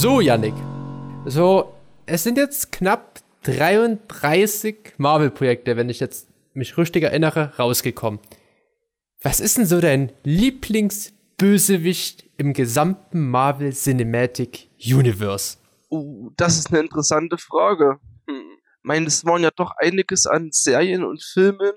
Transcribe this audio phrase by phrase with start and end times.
[0.00, 0.54] So, Yannick.
[1.26, 1.74] So,
[2.06, 8.20] es sind jetzt knapp 33 Marvel-Projekte, wenn ich jetzt mich richtig erinnere, rausgekommen.
[9.22, 15.56] Was ist denn so dein Lieblingsbösewicht im gesamten Marvel Cinematic Universe?
[15.90, 17.98] Uh, das ist eine interessante Frage.
[18.28, 18.36] Hm.
[18.36, 21.72] Ich meine, es waren ja doch einiges an Serien und Filmen.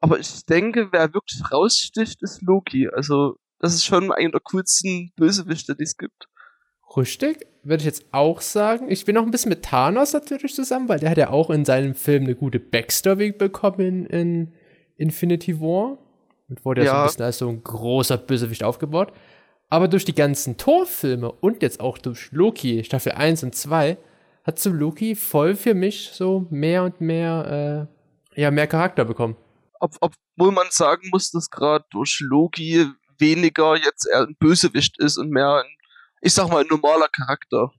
[0.00, 2.88] Aber ich denke, wer wirklich raussticht, ist Loki.
[2.88, 6.27] Also, das ist schon einer der coolsten Bösewichte, die es gibt.
[6.96, 8.90] Richtig, würde ich jetzt auch sagen.
[8.90, 11.64] Ich bin noch ein bisschen mit Thanos natürlich zusammen, weil der hat ja auch in
[11.64, 14.52] seinem Film eine gute Backstory bekommen in
[14.96, 15.98] Infinity War.
[16.48, 19.12] Und wurde ja, ja so ein bisschen als so ein großer Bösewicht aufgebaut.
[19.68, 23.98] Aber durch die ganzen Torfilme und jetzt auch durch Loki, Staffel 1 und 2,
[24.44, 27.88] hat so Loki voll für mich so mehr und mehr,
[28.34, 29.36] äh, ja, mehr Charakter bekommen.
[29.78, 32.86] Ob, obwohl man sagen muss, dass gerade durch Loki
[33.18, 35.77] weniger jetzt er ein Bösewicht ist und mehr ein
[36.20, 37.70] ich sag mal, ein normaler Charakter.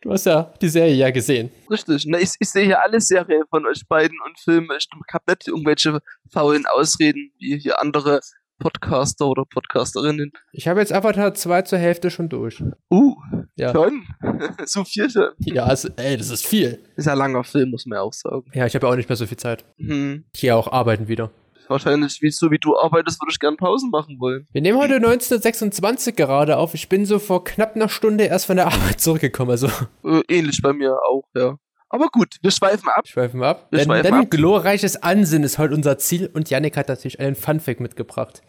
[0.00, 1.50] Du hast ja die Serie ja gesehen.
[1.68, 2.04] Richtig.
[2.06, 4.76] Na, ich, ich sehe hier alle Serien von euch beiden und Filme.
[4.78, 6.00] Ich habe nicht irgendwelche
[6.30, 8.20] faulen Ausreden wie hier andere
[8.60, 10.32] Podcaster oder Podcasterinnen.
[10.52, 12.62] Ich habe jetzt Avatar 2 zur Hälfte schon durch.
[12.90, 13.16] Uh,
[13.56, 13.72] ja.
[13.72, 14.06] schon?
[14.66, 15.30] so viel schon?
[15.38, 16.80] Ja, also, ey, das ist viel.
[16.96, 18.44] Ist ja ein langer Film, muss man ja auch sagen.
[18.54, 19.64] Ja, ich habe ja auch nicht mehr so viel Zeit.
[19.78, 20.24] Mhm.
[20.32, 21.30] Ich gehe auch arbeiten wieder
[21.70, 24.46] wahrscheinlich, wie so wie du arbeitest, würde ich gerne Pausen machen wollen.
[24.52, 26.74] Wir nehmen heute 1926 gerade auf.
[26.74, 29.50] Ich bin so vor knapp einer Stunde erst von der Arbeit zurückgekommen.
[29.50, 29.68] Also.
[30.04, 31.56] Äh, ähnlich bei mir auch, ja.
[31.90, 33.06] Aber gut, wir schweifen ab.
[33.06, 33.68] Schweifen ab.
[33.70, 34.30] Wir denn, schweifen denn ab.
[34.30, 38.42] glorreiches Ansinnen ist heute unser Ziel und Yannick hat natürlich einen Funfact mitgebracht.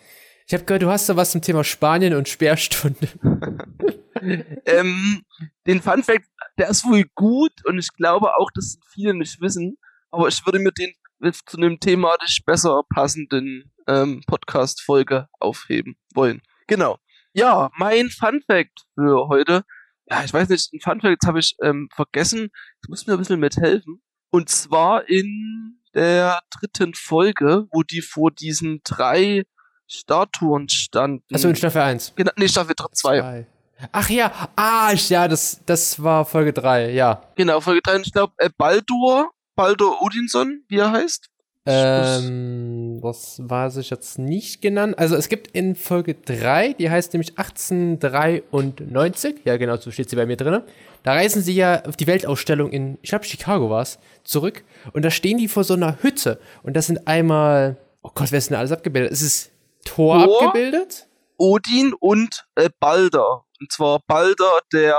[0.45, 3.07] Ich habe gehört, du hast da was zum Thema Spanien und Sperrstunde.
[4.65, 5.23] ähm,
[5.67, 6.25] den Funfact,
[6.57, 9.77] der ist wohl gut und ich glaube auch, dass viele nicht wissen.
[10.11, 10.91] Aber ich würde mir den
[11.21, 16.41] zu einem thematisch besser passenden ähm, Podcast-Folge aufheben wollen.
[16.67, 16.97] Genau.
[17.33, 19.63] Ja, mein Fun Fact für heute.
[20.09, 22.49] Ja, ich weiß nicht, ein Fun Fact habe ich ähm, vergessen.
[22.81, 24.01] Ich muss mir ein bisschen mithelfen.
[24.31, 29.43] Und zwar in der dritten Folge, wo die vor diesen drei
[29.87, 31.25] Statuen standen.
[31.33, 32.13] Also in Staffel 1.
[32.15, 33.47] Genau, nee, Staffel 2.
[33.91, 37.23] Ach ja, ah, ja, das, das war Folge 3, ja.
[37.35, 37.95] Genau, Folge 3.
[37.95, 41.29] Und ich glaube, äh, Baldur Baldur Odinson, wie er heißt?
[41.65, 44.97] Ähm, das weiß ich jetzt nicht genannt.
[44.97, 50.15] Also es gibt in Folge 3, die heißt nämlich 1893, ja genau, so steht sie
[50.15, 50.63] bei mir drin.
[51.03, 54.63] Da reisen sie ja auf die Weltausstellung in, ich glaube Chicago war es, zurück.
[54.93, 56.39] Und da stehen die vor so einer Hütte.
[56.63, 59.11] Und das sind einmal, oh Gott, wer ist denn alles abgebildet?
[59.11, 59.51] Es ist
[59.83, 61.09] Thor, Thor abgebildet.
[61.35, 63.43] Odin und äh, Balder.
[63.59, 64.97] Und zwar Balder der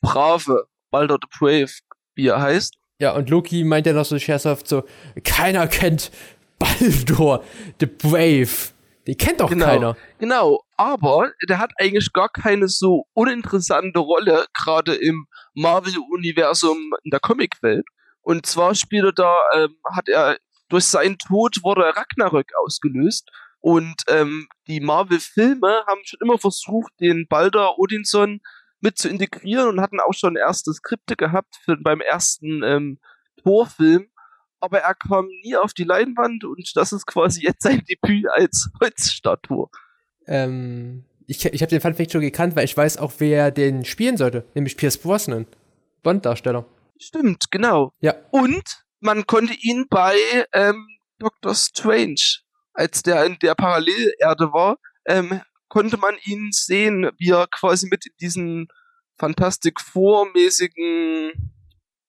[0.00, 1.72] Brave, Balder the Brave,
[2.14, 2.78] wie er heißt.
[3.02, 4.84] Ja, und Loki meint ja noch so scherzhaft so,
[5.24, 6.12] keiner kennt
[6.60, 7.42] Baldur,
[7.80, 8.70] the Brave.
[9.08, 9.96] Die kennt doch genau, keiner.
[10.20, 17.18] Genau, aber der hat eigentlich gar keine so uninteressante Rolle, gerade im Marvel-Universum in der
[17.18, 17.84] Comicwelt.
[18.20, 20.36] Und zwar spielt er da, ähm, hat er,
[20.68, 23.28] durch seinen Tod wurde Ragnarök ausgelöst.
[23.58, 28.38] Und ähm, die Marvel-Filme haben schon immer versucht, den Balder Odinson
[28.82, 32.98] mit zu integrieren und hatten auch schon erste Skripte gehabt für, beim ersten ähm,
[33.42, 34.08] Torfilm.
[34.60, 38.70] Aber er kam nie auf die Leinwand und das ist quasi jetzt sein Debüt als
[38.80, 39.68] Holzstatue.
[40.26, 44.16] Ähm, ich, ich habe den Funfact schon gekannt, weil ich weiß auch, wer den spielen
[44.16, 45.46] sollte, nämlich Pierce Brosnan,
[46.02, 46.64] Bond-Darsteller.
[46.98, 47.92] Stimmt, genau.
[48.00, 48.14] Ja.
[48.30, 50.14] Und man konnte ihn bei
[50.52, 50.86] ähm,
[51.18, 52.42] Doctor Strange
[52.74, 55.40] als der in der Parallelerde war, ähm,
[55.72, 58.68] konnte man ihn sehen, wie er quasi mit in diesen
[59.18, 61.32] Fantastic Four-mäßigen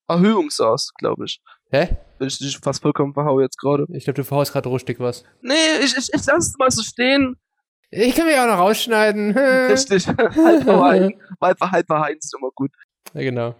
[0.10, 1.39] Erhöhung saß, glaube ich.
[1.71, 1.95] Hä?
[2.19, 3.86] Wenn ich dich fast vollkommen verhau jetzt gerade.
[3.94, 5.24] Ich glaube, du verhaust gerade rustig was.
[5.42, 7.38] Nee, ich, ich, ich lass es mal so stehen.
[7.89, 9.31] Ich kann mich auch noch rausschneiden.
[9.38, 10.10] Richtig.
[10.10, 11.13] halb verheim.
[11.39, 12.71] halb, halb verheim ist immer gut.
[13.13, 13.56] Ja, genau.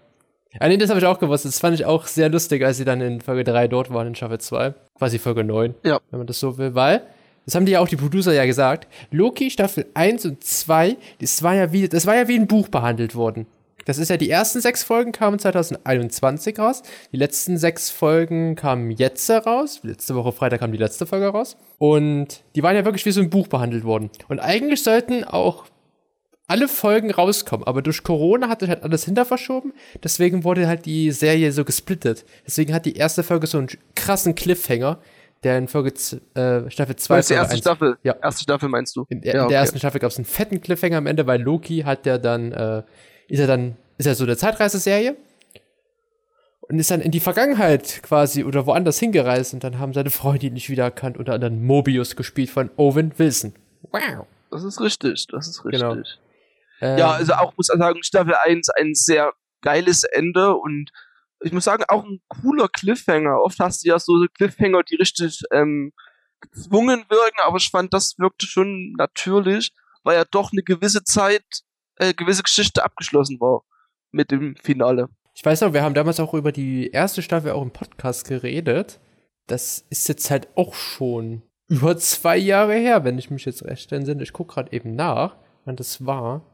[0.60, 1.46] Ah, nee, das habe ich auch gewusst.
[1.46, 4.16] Das fand ich auch sehr lustig, als sie dann in Folge 3 dort waren, in
[4.16, 4.74] Staffel 2.
[4.96, 5.76] Quasi Folge 9.
[5.86, 6.02] Ja.
[6.12, 6.76] Wenn man das so will.
[6.76, 7.08] Weil,
[7.46, 11.44] das haben die ja auch die Producer ja gesagt, Loki Staffel 1 und 2, das
[11.44, 13.46] war ja wie, das war ja wie ein Buch behandelt worden.
[13.86, 16.84] Das ist ja, die ersten sechs Folgen kamen 2021 raus.
[17.12, 19.82] Die letzten sechs Folgen kamen jetzt heraus.
[19.84, 21.58] Letzte Woche Freitag kam die letzte Folge raus.
[21.80, 24.10] Und die waren ja wirklich wie so ein Buch behandelt worden.
[24.30, 25.66] Und eigentlich sollten auch
[26.48, 29.74] alle Folgen rauskommen, aber durch Corona hat sich halt alles hinter verschoben.
[30.04, 32.26] Deswegen wurde halt die Serie so gesplittet.
[32.46, 35.00] Deswegen hat die erste Folge so einen krassen Cliffhanger,
[35.44, 35.90] der in Folge
[36.36, 37.98] äh, Staffel 2 Meinst du die erste 1 Staffel?
[38.04, 38.16] Ja.
[38.22, 39.06] Erste Staffel meinst du?
[39.10, 39.52] in, der- Ja, in okay.
[39.54, 42.52] der ersten Staffel gab es einen fetten Cliffhanger am Ende, weil Loki hat ja dann,
[42.52, 42.84] äh,
[43.28, 45.16] ist er dann, ist er so eine Zeitreiseserie
[46.62, 50.48] und ist dann in die Vergangenheit quasi oder woanders hingereist und dann haben seine Freunde
[50.48, 53.54] ihn nicht wiedererkannt, unter anderem Mobius gespielt von Owen Wilson.
[53.92, 54.26] Wow.
[54.50, 55.82] Das ist richtig, das ist richtig.
[55.82, 55.96] Genau.
[56.82, 59.32] Ähm, Ja, also auch muss ich sagen, Staffel 1 ein sehr
[59.62, 60.92] geiles Ende und
[61.44, 63.42] ich muss sagen, auch ein cooler Cliffhanger.
[63.42, 65.94] Oft hast du ja so Cliffhanger, die richtig ähm,
[66.42, 69.74] gezwungen wirken, aber ich fand, das wirkte schon natürlich,
[70.04, 71.46] weil ja doch eine gewisse Zeit,
[71.96, 73.64] äh, gewisse Geschichte abgeschlossen war
[74.12, 75.10] mit dem Finale.
[75.36, 79.00] Ich weiß noch, wir haben damals auch über die erste Staffel auch im Podcast geredet.
[79.48, 83.92] Das ist jetzt halt auch schon über zwei Jahre her, wenn ich mich jetzt recht
[83.92, 84.24] entsinne.
[84.24, 86.46] Ich gucke gerade eben nach, wann das war.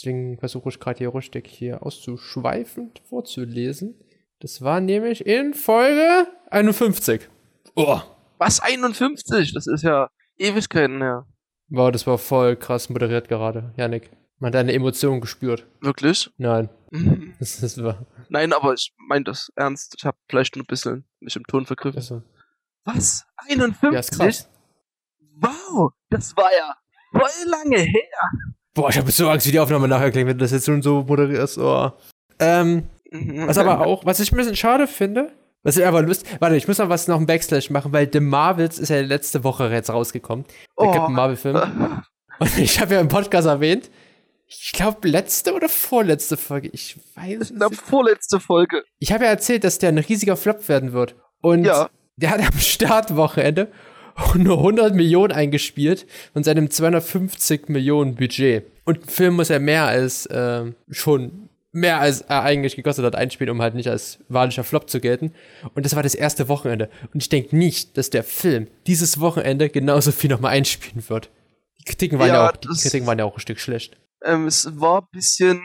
[0.00, 3.94] Deswegen versuche ich gerade hier rustig hier auszuschweifend vorzulesen.
[4.38, 7.28] Das war nämlich in Folge 51.
[7.76, 8.00] Oh.
[8.38, 9.52] Was, 51?
[9.52, 10.08] Das ist ja
[10.38, 11.26] Ewigkeiten her.
[11.68, 14.10] Wow, das war voll krass moderiert gerade, Janik.
[14.38, 15.66] Man hat deine Emotionen gespürt.
[15.82, 16.30] Wirklich?
[16.38, 17.34] Nein, Mhm.
[17.38, 18.06] das, das war.
[18.30, 19.94] Nein, aber ich meine das ernst.
[19.98, 21.98] Ich habe vielleicht nur ein bisschen mich im Ton vergriffen.
[21.98, 22.22] Also,
[22.84, 23.26] Was?
[23.36, 23.92] 51?
[23.92, 24.48] ja, ist krass.
[25.36, 26.74] Wow, das war ja
[27.12, 28.30] voll lange her.
[28.80, 30.82] Boah, ich habe so Angst, wie die Aufnahme nachher klingt, wenn du das jetzt schon
[30.82, 31.58] so moderierst.
[31.58, 31.92] Oh.
[32.38, 33.48] Ähm, Mhm.
[33.48, 35.32] was aber auch, was ich ein bisschen schade finde,
[35.64, 38.20] was ich aber lust, warte, ich muss noch was noch ein Backslash machen, weil The
[38.20, 40.44] Marvels ist ja letzte Woche jetzt rausgekommen.
[40.78, 40.92] Der Oh.
[40.92, 41.60] Captain Marvel Film.
[42.38, 43.90] Und ich habe ja im Podcast erwähnt,
[44.46, 47.80] ich glaube letzte oder vorletzte Folge, ich weiß es nicht.
[47.82, 48.84] vorletzte Folge.
[49.00, 51.16] Ich habe ja erzählt, dass der ein riesiger Flop werden wird.
[51.42, 51.90] Und Ja.
[52.16, 53.72] der hat am Startwochenende
[54.34, 58.64] nur 100 Millionen eingespielt von seinem 250 Millionen Budget.
[58.84, 63.14] Und ein Film muss ja mehr als, ähm, schon mehr als er eigentlich gekostet hat
[63.14, 65.32] einspielen, um halt nicht als wahrlicher Flop zu gelten.
[65.74, 66.90] Und das war das erste Wochenende.
[67.14, 71.30] Und ich denke nicht, dass der Film dieses Wochenende genauso viel nochmal einspielen wird.
[71.80, 73.96] Die Kritiken waren ja, Ja, auch, die Kritiken waren ja auch ein Stück schlecht.
[74.22, 75.62] Ähm, es war ein bisschen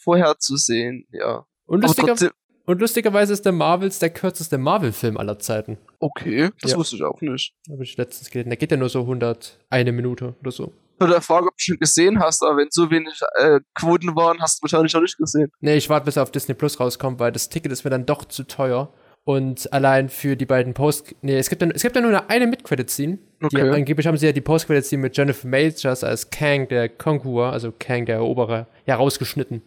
[0.00, 1.46] vorherzusehen, ja.
[1.66, 2.30] Und, lustiger, trotzdem,
[2.66, 5.78] und lustigerweise ist der Marvels der kürzeste Marvel-Film aller Zeiten.
[6.00, 6.76] okay, das Ja.
[6.78, 7.54] wusste ich auch nicht.
[7.70, 8.50] Habe ich letztens gelesen.
[8.50, 10.72] Der geht ja nur so 101 Minute oder so.
[11.00, 14.40] Zu der Frage, ob du schon gesehen hast, aber wenn so wenig äh, Quoten waren,
[14.40, 15.50] hast du wahrscheinlich noch nicht gesehen.
[15.60, 18.06] Nee, ich warte, bis er auf Disney Plus rauskommt, weil das Ticket ist mir dann
[18.06, 18.92] doch zu teuer.
[19.24, 21.14] Und allein für die beiden Post...
[21.22, 23.16] Nee, es gibt ja, es gibt ja nur eine, eine Mid-Credit-Scene.
[23.40, 23.70] Die, Okay.
[23.70, 28.04] angeblich haben sie ja die Post-Credit-Scene mit Jennifer Majors als Kang, der Conqueror, also Kang,
[28.06, 29.62] der Eroberer, ja rausgeschnitten.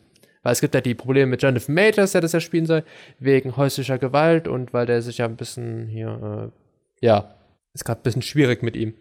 [0.48, 2.86] Weil es gibt ja die Probleme mit Jennifer Majors, der das ja spielen soll,
[3.20, 6.52] wegen häuslicher Gewalt und weil der sich ja ein bisschen hier,
[7.02, 7.36] äh, ja,
[7.74, 8.94] ist gerade ein bisschen schwierig mit ihm.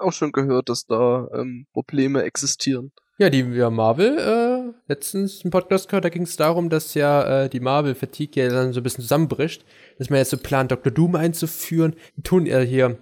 [0.00, 2.90] Auch schon gehört, dass da ähm, Probleme existieren.
[3.18, 7.42] Ja, die ja, Marvel, äh, letztens im Podcast gehört, da ging es darum, dass ja
[7.42, 9.62] äh, die Marvel-Fatigue ja dann so ein bisschen zusammenbricht,
[9.98, 10.90] dass man jetzt so plant, Dr.
[10.90, 12.96] Doom einzuführen, tun er hier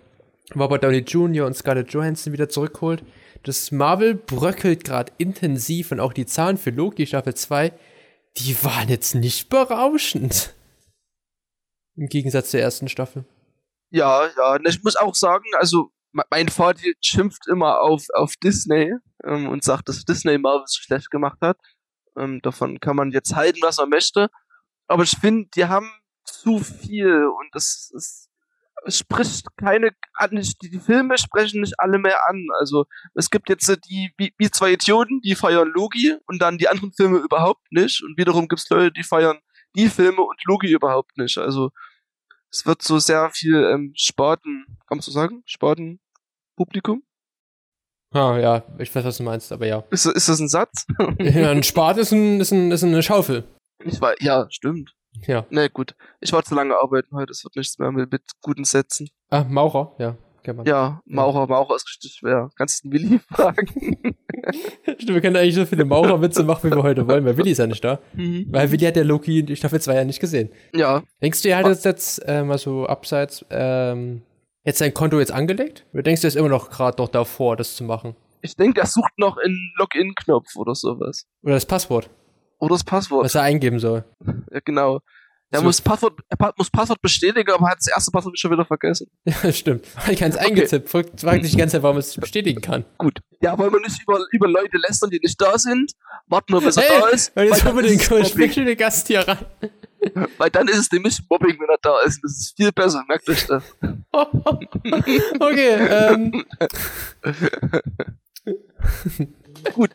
[0.56, 1.46] Robert Downey Jr.
[1.46, 3.04] und Scarlett Johansson wieder zurückholt.
[3.44, 7.72] Das Marvel bröckelt gerade intensiv und auch die Zahlen für Loki Staffel 2,
[8.38, 10.54] die waren jetzt nicht berauschend.
[11.96, 13.24] Im Gegensatz zur ersten Staffel.
[13.90, 14.58] Ja, ja.
[14.64, 19.62] Ich muss auch sagen, also me- mein Vater schimpft immer auf, auf Disney ähm, und
[19.62, 21.58] sagt, dass Disney Marvel so schlecht gemacht hat.
[22.16, 24.28] Ähm, davon kann man jetzt halten, was man möchte.
[24.86, 25.90] Aber ich finde, die haben
[26.24, 28.28] zu viel und das, das
[28.86, 32.46] spricht keine an, die, die Filme sprechen nicht alle mehr an.
[32.58, 36.68] Also es gibt jetzt die wie, wie zwei Idioten, die feiern Logi und dann die
[36.68, 38.02] anderen Filme überhaupt nicht.
[38.02, 39.38] Und wiederum gibt es Leute, die feiern
[39.76, 41.38] die Filme und Logi überhaupt nicht.
[41.38, 41.70] Also
[42.50, 45.42] es wird so sehr viel ähm, Spaten, kann man so sagen?
[45.46, 47.02] Spaten-Publikum?
[48.12, 49.84] Ah, ja, ich weiß, was du meinst, aber ja.
[49.90, 50.86] Ist, ist das ein Satz?
[51.18, 53.44] ja ein Spat ist, ein, ist, ein, ist eine Schaufel.
[53.82, 54.94] ich war, ja, stimmt.
[55.26, 55.46] Ja.
[55.50, 55.94] Na gut.
[56.20, 59.08] Ich war zu lange arbeiten heute, es wird nichts mehr mit, mit guten Sätzen.
[59.30, 60.16] Ah, Maurer, ja.
[60.52, 60.66] man.
[60.66, 62.50] Ja, Maurer, Maurer ist richtig schwer.
[62.56, 63.66] Kannst du den Willi fragen?
[64.84, 67.58] Stimmt, wir können eigentlich so viele Maurerwitze machen, wie wir heute wollen, weil Willi ist
[67.58, 68.00] ja nicht da.
[68.14, 68.46] Mhm.
[68.50, 70.50] Weil Willi hat der Loki in Staffel 2 ja nicht gesehen.
[70.74, 74.22] Ja, Denkst du, er hat jetzt, jetzt äh, mal so abseits ähm,
[74.64, 75.86] jetzt sein Konto jetzt angelegt?
[75.92, 78.16] Oder denkst du, er ist immer noch gerade noch davor, das zu machen?
[78.42, 81.26] ich denke, er sucht noch einen Login-Knopf oder sowas.
[81.42, 82.10] Oder das Passwort,
[82.62, 83.24] Oder das Passwort.
[83.24, 84.04] was er eingeben soll.
[84.52, 85.00] Ja, genau.
[85.50, 85.64] Er So.
[85.66, 89.08] muss Passwort, er muss Passwort bestätigen, aber hat das erste Passwort schon wieder vergessen.
[89.26, 89.84] Ja, stimmt.
[90.10, 90.88] Ich kann es eingezippt.
[90.88, 92.84] Fragt fragt sich die ganze Zeit, warum es bestätigen kann.
[92.98, 93.18] Gut.
[93.42, 95.92] Ja, wollen wir nicht über, über Leute lästern, die nicht da sind.
[96.28, 97.36] Warten wir, bis er Hey, da ist.
[97.36, 99.38] weil jetzt dann haben wir den speziellen Gast hier rein.
[100.38, 102.20] Weil dann ist es nämlich Mobbing, wenn er da ist.
[102.24, 103.62] Das ist viel besser, merkt euch das.
[105.38, 106.44] okay, ähm,
[109.74, 109.90] Gut,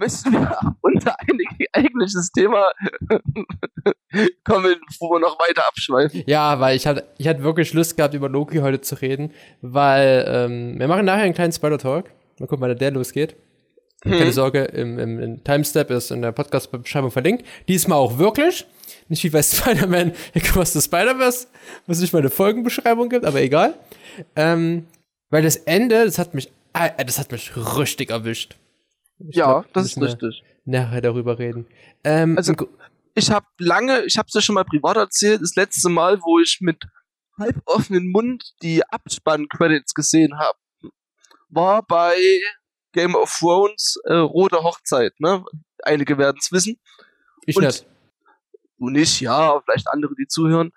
[0.00, 1.38] müssen wir unter ein
[1.72, 2.72] eigentliches Thema
[4.44, 6.24] kommen, bevor wir noch weiter abschweifen.
[6.26, 10.24] ja, weil ich hatte, ich hatte wirklich Lust gehabt, über Loki heute zu reden, weil
[10.26, 12.10] ähm, wir machen nachher einen kleinen Spider-Talk.
[12.38, 13.36] Mal gucken, wann der losgeht.
[14.02, 14.32] Keine Hm.
[14.32, 17.44] Sorge, im, im, im Timestep ist in der Podcast-Beschreibung verlinkt.
[17.68, 18.66] Diesmal auch wirklich.
[19.08, 21.48] Nicht wie bei Spider-Man Across the Spider-Verse,
[21.86, 23.74] wo es nicht mal eine Folgenbeschreibung gibt, aber egal.
[24.36, 24.86] Ähm,
[25.28, 28.56] weil das Ende, das hat mich, äh, das hat mich richtig erwischt.
[29.28, 30.42] Ich Ja, glaub, das ist richtig.
[30.64, 31.66] Nachher darüber reden.
[32.04, 32.54] Ähm, Also,
[33.14, 36.38] ich habe lange, ich habe es ja schon mal privat erzählt, das letzte Mal, wo
[36.38, 36.82] ich mit
[37.38, 40.58] halb offenen Mund die Abspann-Credits gesehen habe,
[41.48, 42.14] war bei
[42.92, 45.44] Game of Thrones äh, Rote Hochzeit, ne?
[45.82, 46.78] Einige werden es wissen.
[47.46, 47.86] ich und- nicht.
[48.78, 50.72] Du nicht, ja, vielleicht andere, die zuhören.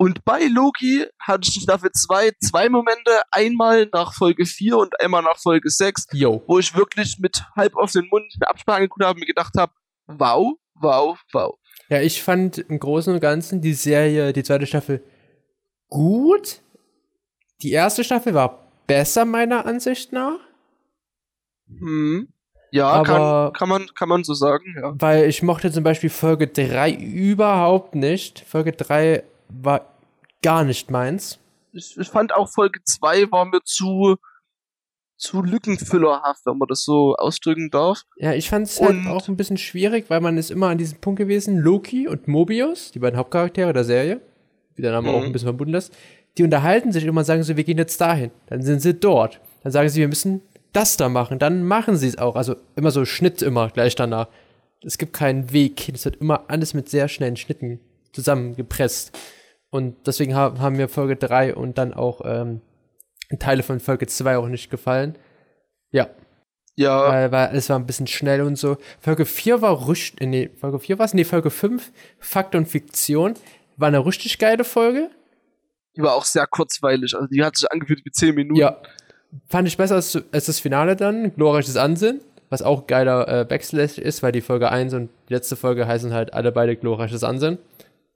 [0.00, 5.22] Und bei Loki hatte ich Staffel 2 zwei Momente, einmal nach Folge 4 und einmal
[5.24, 6.40] nach Folge 6, Yo.
[6.46, 9.72] wo ich wirklich mit halb offenen Mund eine Abspann angeguckt habe und mir gedacht habe,
[10.06, 11.58] wow, wow, wow.
[11.88, 15.02] Ja, ich fand im Großen und Ganzen die Serie, die zweite Staffel,
[15.88, 16.60] gut.
[17.62, 20.38] Die erste Staffel war besser, meiner Ansicht nach.
[21.66, 22.28] Hm.
[22.70, 24.92] Ja, Aber- kann, kann, man, kann man so sagen, ja.
[24.94, 28.44] Weil ich mochte zum Beispiel Folge 3 überhaupt nicht.
[28.46, 29.94] Folge 3 war
[30.42, 31.38] gar nicht meins.
[31.72, 34.16] Ich, ich fand auch Folge 2 war mir zu,
[35.16, 38.02] zu lückenfüllerhaft, wenn man das so ausdrücken darf.
[38.16, 41.00] Ja, ich fand es halt auch ein bisschen schwierig, weil man ist immer an diesem
[41.00, 44.20] Punkt gewesen, Loki und Mobius, die beiden Hauptcharaktere der Serie,
[44.76, 45.14] wie der Name Mhm.
[45.14, 45.92] auch ein bisschen verbunden ist,
[46.36, 48.30] die unterhalten sich immer und sagen so, wir gehen jetzt dahin.
[48.46, 49.40] Dann sind sie dort.
[49.64, 50.40] Dann sagen sie, wir müssen
[50.72, 51.38] das da machen.
[51.40, 52.36] Dann machen sie es auch.
[52.36, 54.28] Also immer so Schnitt immer gleich danach.
[54.84, 55.88] Es gibt keinen Weg.
[55.92, 57.80] Es wird immer alles mit sehr schnellen Schnitten
[58.12, 59.18] zusammengepresst.
[59.70, 62.60] Und deswegen ha haben mir Folge 3 und dann auch ähm,
[63.38, 65.16] Teile von Folge 2 auch nicht gefallen.
[65.90, 66.08] Ja,
[66.78, 68.76] Ja, weil, weil es war ein bisschen schnell und so.
[69.00, 71.12] Folge 4 war richtig, nee, Folge 4 war es?
[71.12, 73.34] Nee, Folge 5, Fakt und Fiktion,
[73.76, 75.10] war eine richtig geile Folge.
[75.96, 77.16] die war auch sehr kurzweilig.
[77.16, 78.60] Also die hat sich angefühlt wie 10 Minuten.
[78.60, 78.80] Ja,
[79.48, 83.98] fand ich besser als, als das Finale dann, Glorreiches Ansehen, was auch geiler äh, Backslash
[83.98, 87.58] ist, weil die Folge 1 und die letzte Folge heißen halt alle beide Glorreiches Ansehen.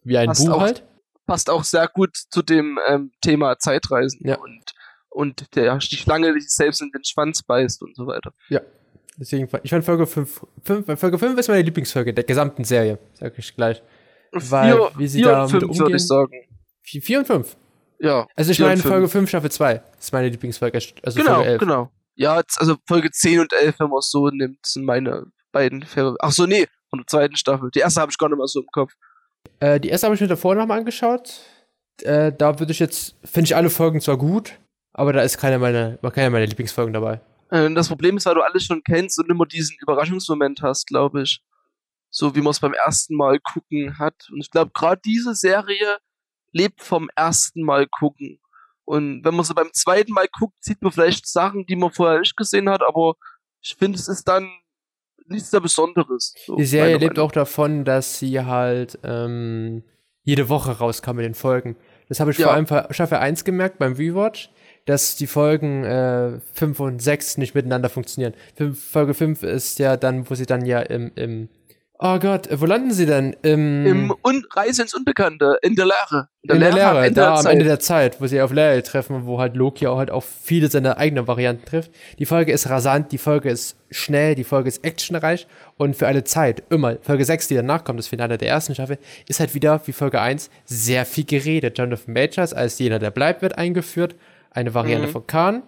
[0.05, 0.85] Wie ein Passt Buch halt.
[1.27, 4.39] Passt auch sehr gut zu dem ähm, Thema Zeitreisen Ja.
[4.39, 4.63] und,
[5.11, 8.33] und der, die Schlange, die sich selbst in den Schwanz beißt und so weiter.
[9.19, 12.99] Deswegen, fand- ich fand Folge 5, 5, Folge 5 ist meine Lieblingsfolge der gesamten Serie,
[13.15, 13.83] sag ich gleich.
[14.33, 16.33] Weil, vier, wie sie vier da und fünf, würde umgehen- ich sagen.
[16.83, 17.57] 4 und 5.
[18.01, 18.27] Ja.
[18.35, 18.81] Also ich meine.
[18.81, 20.79] Folge 5, Staffel 2 ist meine Lieblingsfolge.
[21.05, 21.61] Also genau, Folge 11.
[21.61, 21.91] genau.
[22.15, 25.85] Ja, also Folge 10 und 11, wenn man es so nimmt, sind meine beiden.
[26.21, 27.71] Ach so, nee, von der zweiten Staffel.
[27.71, 28.93] Die erste habe ich gar nicht mehr so im Kopf.
[29.61, 31.41] Äh, die erste habe ich mir davor nochmal angeschaut.
[32.03, 34.59] Äh, da würde ich jetzt, finde ich alle Folgen zwar gut,
[34.93, 37.21] aber da ist keine meiner, war keine meiner Lieblingsfolgen dabei.
[37.51, 41.23] Äh, Das Problem ist, weil du alles schon kennst und immer diesen Überraschungsmoment hast, glaube
[41.23, 41.43] ich.
[42.11, 44.29] So wie man es beim ersten Mal gucken hat.
[44.31, 45.99] Und ich glaube, gerade diese Serie
[46.53, 48.39] lebt vom ersten Mal gucken.
[48.85, 52.19] Und wenn man so beim zweiten Mal guckt, sieht man vielleicht Sachen, die man vorher
[52.19, 53.15] nicht gesehen hat, aber
[53.63, 54.51] ich finde, es ist dann
[55.33, 56.35] nichts sehr Besonderes.
[56.47, 59.83] So, Die Serie lebt auch davon, dass sie halt ähm,
[60.23, 61.77] jede Woche rauskam mit den Folgen.
[62.09, 62.47] Das habe ich Ja.
[62.47, 64.51] vor allem bei Staffel 1 gemerkt beim Rewatch,
[64.85, 68.35] dass die Folgen äh, 5 und 6 nicht miteinander funktionieren.
[68.75, 71.49] Folge 5 ist ja dann, wo sie dann ja im, im
[72.05, 73.37] Oh Gott, wo landen sie denn?
[73.43, 76.29] Im, Im Un Reise ins Unbekannte, in der Leere.
[76.43, 77.47] in der Lehre, am Ende da der am.
[77.47, 80.69] Ende der Zeit, wo sie auf Larry treffen, wo halt Loki auch halt auf viele
[80.69, 81.93] seiner eigenen Varianten trifft.
[82.19, 86.25] Die Folge ist rasant, die Folge ist schnell, die Folge ist actionreich und für alle
[86.25, 86.97] Zeit, immer.
[87.03, 90.21] Folge 6, die danach kommt, das Finale der ersten Staffel, ist halt wieder, wie Folge
[90.21, 91.79] 1, sehr viel geredet.
[91.79, 94.17] Jonathan Majors als jener, der bleibt, wird eingeführt.
[94.51, 95.13] Eine Variante Mhm.
[95.13, 95.63] von Khan,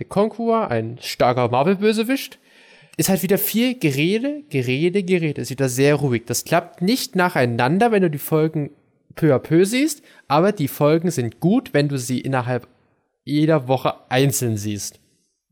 [0.00, 2.40] der Conqueror, ein starker Marvel-Bösewicht
[2.96, 5.42] ist halt wieder viel Gerede, Gerede, Gerede.
[5.42, 6.24] Ist wieder sehr ruhig.
[6.26, 8.70] Das klappt nicht nacheinander, wenn du die Folgen
[9.14, 12.68] peu à peu siehst, aber die Folgen sind gut, wenn du sie innerhalb
[13.24, 15.00] jeder Woche einzeln siehst.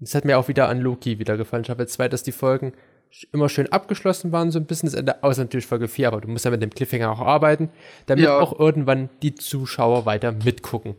[0.00, 1.64] Das hat mir auch wieder an Loki wieder gefallen.
[1.64, 2.72] Staffel 2, dass die Folgen
[3.32, 6.28] immer schön abgeschlossen waren, so ein bisschen das Ende, außer natürlich Folge 4, aber du
[6.28, 7.70] musst ja mit dem Cliffhanger auch arbeiten,
[8.06, 8.38] damit ja.
[8.38, 10.96] auch irgendwann die Zuschauer weiter mitgucken.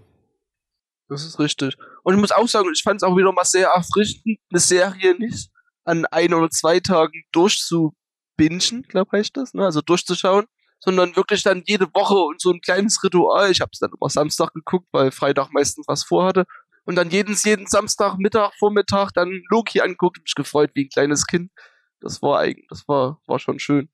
[1.08, 1.78] Das ist richtig.
[2.04, 5.16] Und ich muss auch sagen, ich fand es auch wieder mal sehr erfrischend, eine Serie
[5.20, 5.52] nicht
[5.86, 9.64] an ein oder zwei Tagen durchzubingen, glaube ich das, ne?
[9.64, 10.46] also durchzuschauen,
[10.80, 13.52] sondern wirklich dann jede Woche und so ein kleines Ritual.
[13.52, 16.46] Ich habe es dann immer Samstag geguckt, weil Freitag meistens was vorhatte.
[16.86, 20.90] Und dann jeden, jeden Samstag, Mittag, Vormittag dann Loki anguckt und mich gefreut wie ein
[20.90, 21.52] kleines Kind.
[22.00, 23.90] Das war eigentlich, das war, war schon schön.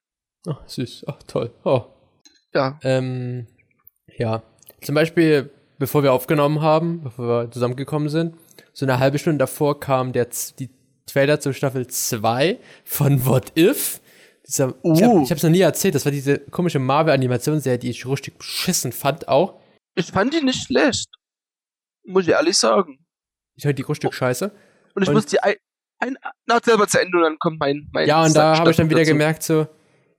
[0.48, 1.54] Ach, süß, ach, toll.
[1.64, 1.86] Oh.
[2.54, 2.80] Ja.
[2.84, 3.48] Ähm,
[4.18, 4.44] ja.
[4.82, 8.36] Zum Beispiel, bevor wir aufgenommen haben, bevor wir zusammengekommen sind,
[8.74, 10.28] so eine halbe Stunde davor kam der,
[10.60, 10.70] die
[11.12, 14.02] Trailer zur Staffel 2 von What If.
[14.48, 14.94] Dieser, uh.
[14.94, 18.38] Ich, hab, ich hab's noch nie erzählt, das war diese komische Marvel-Animationsserie, die ich richtig
[18.38, 19.60] beschissen fand auch.
[19.96, 21.10] Ich fand die nicht schlecht.
[22.06, 23.06] Muss ich ehrlich sagen.
[23.56, 24.52] Ich fand die richtig scheiße.
[24.96, 25.56] Und ich und muss die ein,
[26.00, 28.78] ein, nach selber zu Ende und dann kommt mein, mein Ja, und da habe ich
[28.78, 29.12] dann wieder dazu.
[29.12, 29.68] gemerkt, so,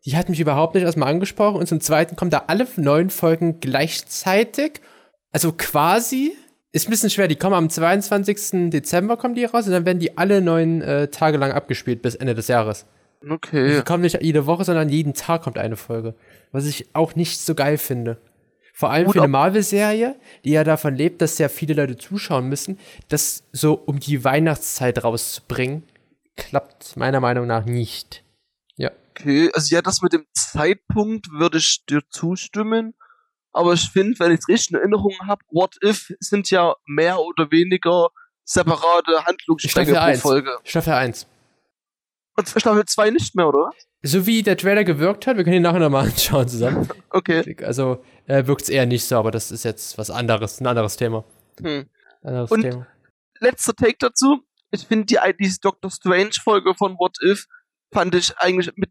[0.05, 3.61] die hat mich überhaupt nicht erstmal angesprochen und zum zweiten kommen da alle neun Folgen
[3.61, 4.81] gleichzeitig.
[5.33, 6.37] Also quasi
[6.73, 7.29] ist ein bisschen schwer.
[7.29, 8.71] Die kommen am 22.
[8.71, 12.15] Dezember kommen die raus und dann werden die alle neun äh, Tage lang abgespielt bis
[12.15, 12.87] Ende des Jahres.
[13.29, 13.77] Okay.
[13.77, 16.15] Die kommen nicht jede Woche, sondern jeden Tag kommt eine Folge.
[16.51, 18.19] Was ich auch nicht so geil finde.
[18.75, 22.49] Vor allem Gut, für eine Marvel-Serie, die ja davon lebt, dass sehr viele Leute zuschauen
[22.49, 25.85] müssen, das so um die Weihnachtszeit rauszubringen,
[26.37, 28.25] klappt meiner Meinung nach nicht.
[28.77, 28.91] Ja.
[29.11, 32.95] Okay, also ja, das mit dem Zeitpunkt würde ich dir zustimmen.
[33.53, 37.21] Aber ich finde, wenn ich es richtig in Erinnerung habe, What If sind ja mehr
[37.21, 38.09] oder weniger
[38.45, 40.59] separate Handlungsstränge pro Folge.
[40.65, 41.27] Staffel 1.
[42.37, 43.71] Und Staffel 2 nicht mehr, oder?
[44.03, 46.89] So wie der Trailer gewirkt hat, wir können ihn nachher nochmal anschauen zusammen.
[47.11, 47.57] okay.
[47.63, 50.97] Also äh, wirkt es eher nicht so, aber das ist jetzt was anderes, ein anderes
[50.97, 51.25] Thema.
[51.61, 51.87] Hm.
[52.23, 52.87] Anderes Und Thema.
[53.41, 54.43] letzter Take dazu.
[54.71, 57.47] Ich finde die, diese Doctor Strange-Folge von What If
[57.93, 58.91] fand ich eigentlich mit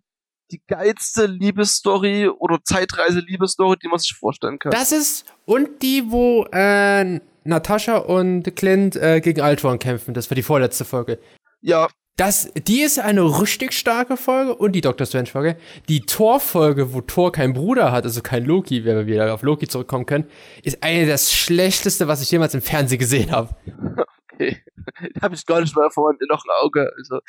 [0.51, 4.71] die geilste Liebesstory oder Zeitreise-Liebesstory, die man sich vorstellen kann.
[4.71, 10.35] Das ist, und die, wo äh, Natascha und Clint äh, gegen Ultron kämpfen, das war
[10.35, 11.19] die vorletzte Folge.
[11.61, 11.87] Ja.
[12.17, 15.57] Das, die ist eine richtig starke Folge und die Doctor Strange Folge.
[15.87, 19.67] Die Thor-Folge, wo Thor keinen Bruder hat, also kein Loki, wenn wir wieder auf Loki
[19.67, 20.27] zurückkommen können,
[20.61, 23.55] ist eine das schlechteste, was ich jemals im Fernsehen gesehen habe.
[24.33, 24.63] Okay.
[25.13, 26.91] Da habe ich gar nicht mehr vorhin noch ein Auge.
[26.97, 27.19] Also,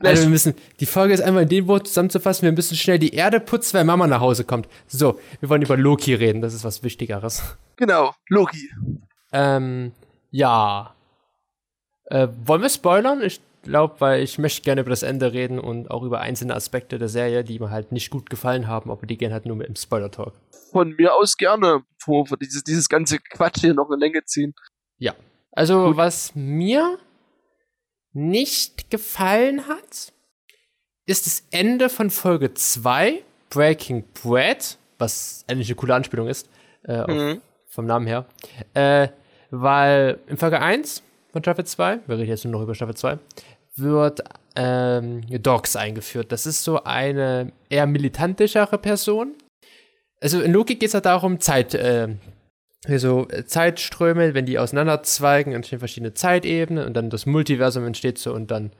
[0.00, 3.14] also wir müssen, die Folge ist einmal in dem Wort zusammenzufassen, wir müssen schnell die
[3.14, 4.68] Erde putzen, wenn Mama nach Hause kommt.
[4.86, 7.56] So, wir wollen über Loki reden, das ist was Wichtigeres.
[7.76, 8.70] Genau, Loki.
[9.32, 9.92] Ähm,
[10.30, 10.94] ja.
[12.06, 13.22] Äh, wollen wir spoilern?
[13.22, 16.98] Ich glaube, weil ich möchte gerne über das Ende reden und auch über einzelne Aspekte
[16.98, 19.66] der Serie, die mir halt nicht gut gefallen haben, aber die gehen halt nur mit
[19.66, 20.34] im Spoiler-Talk.
[20.72, 24.54] Von mir aus gerne, vor, vor dieses, dieses ganze Quatsch hier noch eine Länge ziehen.
[24.98, 25.14] Ja.
[25.52, 25.96] Also, Gut.
[25.96, 26.98] was mir
[28.16, 30.12] nicht gefallen hat,
[31.04, 36.48] ist das Ende von Folge 2, Breaking Bread, was eigentlich eine coole Anspielung ist,
[36.86, 37.42] äh, mhm.
[37.66, 38.24] vom Namen her.
[38.74, 39.08] Äh,
[39.50, 43.18] weil in Folge 1 von Staffel 2, wir reden jetzt nur noch über Staffel 2,
[43.76, 44.22] wird
[44.56, 46.32] ähm, Dogs eingeführt.
[46.32, 49.34] Das ist so eine eher militantischere Person.
[50.22, 52.08] Also in Logik geht es ja darum, Zeit, äh,
[52.86, 58.32] so äh, Zeitströme, wenn die auseinanderzweigen, entstehen verschiedene Zeitebenen und dann das Multiversum entsteht so
[58.32, 58.70] und dann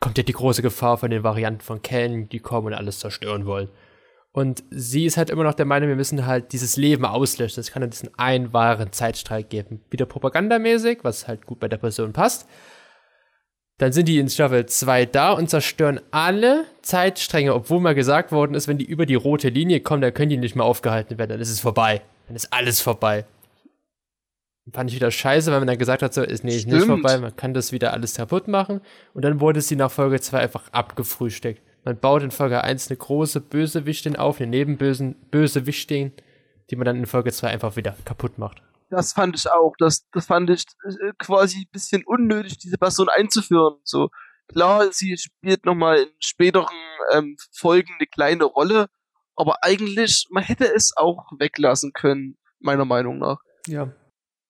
[0.00, 3.46] kommt ja die große Gefahr von den Varianten von Ken, die kommen und alles zerstören
[3.46, 3.68] wollen.
[4.32, 7.60] Und sie ist halt immer noch der Meinung, wir müssen halt dieses Leben auslöschen.
[7.60, 9.80] Es kann dann diesen einen wahren Zeitstreik geben.
[9.90, 12.46] Wieder propagandamäßig, was halt gut bei der Person passt.
[13.78, 18.54] Dann sind die in Staffel 2 da und zerstören alle Zeitstränge, obwohl mal gesagt worden
[18.54, 21.30] ist, wenn die über die rote Linie kommen, dann können die nicht mehr aufgehalten werden.
[21.30, 22.02] Dann ist es vorbei.
[22.26, 23.24] Dann ist alles vorbei
[24.72, 27.36] fand ich wieder scheiße, weil man dann gesagt hat, so ist nee, nicht vorbei, man
[27.36, 28.80] kann das wieder alles kaputt machen.
[29.14, 31.62] Und dann wurde sie nach Folge 2 einfach abgefrühstückt.
[31.84, 36.12] Man baut in Folge 1 eine große Bösewichtin auf, eine nebenbösen Bösewichtin,
[36.70, 38.60] die man dann in Folge 2 einfach wieder kaputt macht.
[38.90, 39.74] Das fand ich auch.
[39.78, 43.76] Das, das fand ich äh, quasi ein bisschen unnötig, diese Person einzuführen.
[43.84, 44.10] So,
[44.48, 46.74] klar, sie spielt nochmal in späteren
[47.12, 48.86] ähm, Folgen eine kleine Rolle,
[49.36, 53.38] aber eigentlich, man hätte es auch weglassen können, meiner Meinung nach.
[53.66, 53.92] Ja,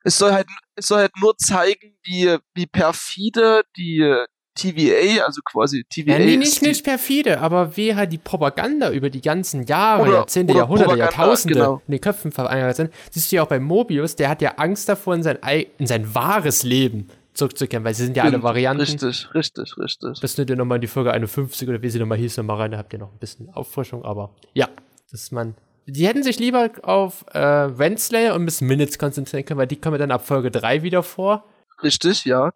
[0.07, 5.85] es soll halt, es soll halt nur zeigen, wie, wie perfide die TVA, also quasi
[5.85, 6.12] TVA.
[6.12, 10.12] Ja, nee, nicht, nicht perfide, aber wie halt die Propaganda über die ganzen Jahre, oder,
[10.12, 11.83] Jahrzehnte, oder Jahrhunderte, Propaganda, Jahrtausende genau.
[11.88, 12.95] in den Köpfen verankert sind.
[13.11, 15.38] Siehst du ja auch bei Mobius, der hat ja Angst davor, in sein,
[15.77, 18.83] in sein wahres Leben zurückzukehren, weil sie sind ja Stimmt, alle Varianten.
[18.83, 20.21] Richtig, richtig, richtig.
[20.21, 22.71] Das nimmt ihr nochmal in die Folge 51 oder wie sie nochmal hieß, nochmal rein,
[22.71, 24.69] da habt ihr noch ein bisschen Auffrischung, aber ja,
[25.11, 29.59] das ist man die hätten sich lieber auf äh, Renslayer und Miss Minutes konzentrieren können,
[29.59, 31.44] weil die kommen dann ab Folge 3 wieder vor.
[31.83, 32.51] Richtig, ja.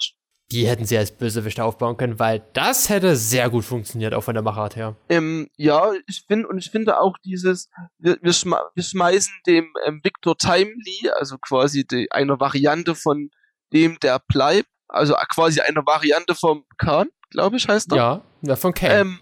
[0.51, 4.35] Die hätten sie als Bösewicht aufbauen können, weil das hätte sehr gut funktioniert, auch von
[4.35, 4.97] der Machart her.
[5.09, 9.73] Ähm, ja, ich finde, und ich finde auch dieses, wir, wir, schme wir schmeißen dem
[9.87, 13.31] ähm, Victor Timely, also quasi die, eine Variante von
[13.73, 17.97] dem, der bleibt, also quasi eine Variante vom Khan, glaube ich, heißt er.
[17.97, 18.91] Ja, ja von Kang.
[18.91, 19.21] Ähm,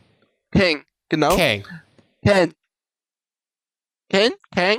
[0.50, 1.36] Kang, genau.
[1.36, 1.64] Kang.
[2.24, 2.54] Kang.
[4.10, 4.78] Kang, Kang,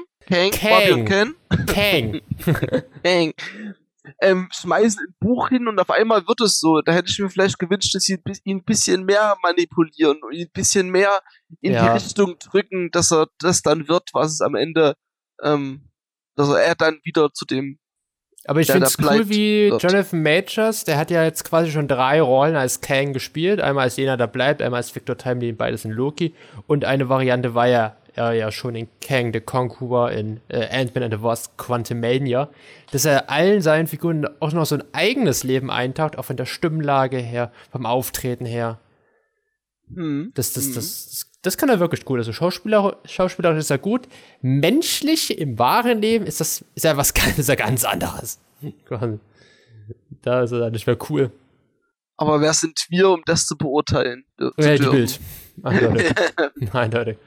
[0.51, 1.35] Kang, und Ken.
[1.67, 2.21] Kang.
[3.03, 3.33] Kang.
[4.21, 6.81] Ähm, schmeißen ein Buch hin und auf einmal wird es so.
[6.81, 10.47] Da hätte ich mir vielleicht gewünscht, dass sie ihn ein bisschen mehr manipulieren und ihn
[10.47, 11.21] ein bisschen mehr
[11.61, 11.83] in Ja.
[11.83, 14.95] die Richtung drücken, dass er das dann wird, was es am Ende,
[15.43, 15.89] ähm,
[16.35, 17.77] dass er dann wieder zu dem
[18.45, 19.83] Aber ich finde es cool, wie wird.
[19.83, 23.61] Jonathan Majors, der hat ja jetzt quasi schon drei Rollen als Kang gespielt.
[23.61, 26.33] Einmal als jener, der bleibt, einmal als Victor Timely, beides in Loki.
[26.65, 31.03] Und eine Variante war ja, er ja schon in Kang the Conqueror in äh, Ant-Man
[31.05, 32.49] and the Wasp Quantumania,
[32.91, 36.45] dass er allen seinen Figuren auch noch so ein eigenes Leben eintaucht, auch von der
[36.45, 38.79] Stimmlage her, vom Auftreten her.
[39.93, 40.73] hm, Das, das, Mhm.
[40.75, 42.19] das, das kann er wirklich gut.
[42.19, 44.07] Also Schauspieler, schauspielerisch ist er gut.
[44.41, 48.39] Menschlich im wahren Leben ist das ist ja was ganz, ist ja ganz anderes.
[50.21, 51.31] Da ist er dann nicht mehr cool.
[52.17, 54.25] Aber wer sind wir, um das zu beurteilen?
[54.37, 54.85] Zu Ja, die?
[54.85, 55.19] Bild.
[55.63, 56.13] Eindeutig.
[56.73, 57.17] Eindeutig.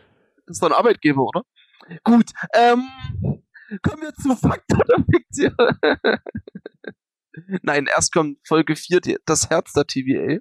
[0.47, 1.43] Ist doch ein Arbeitgeber, oder?
[2.05, 2.85] Gut, ähm,
[3.83, 5.57] kommen wir zu Fakt oder Fiktion.
[7.63, 10.39] Nein, erst kommt Folge 4, die, das Herz der TVA.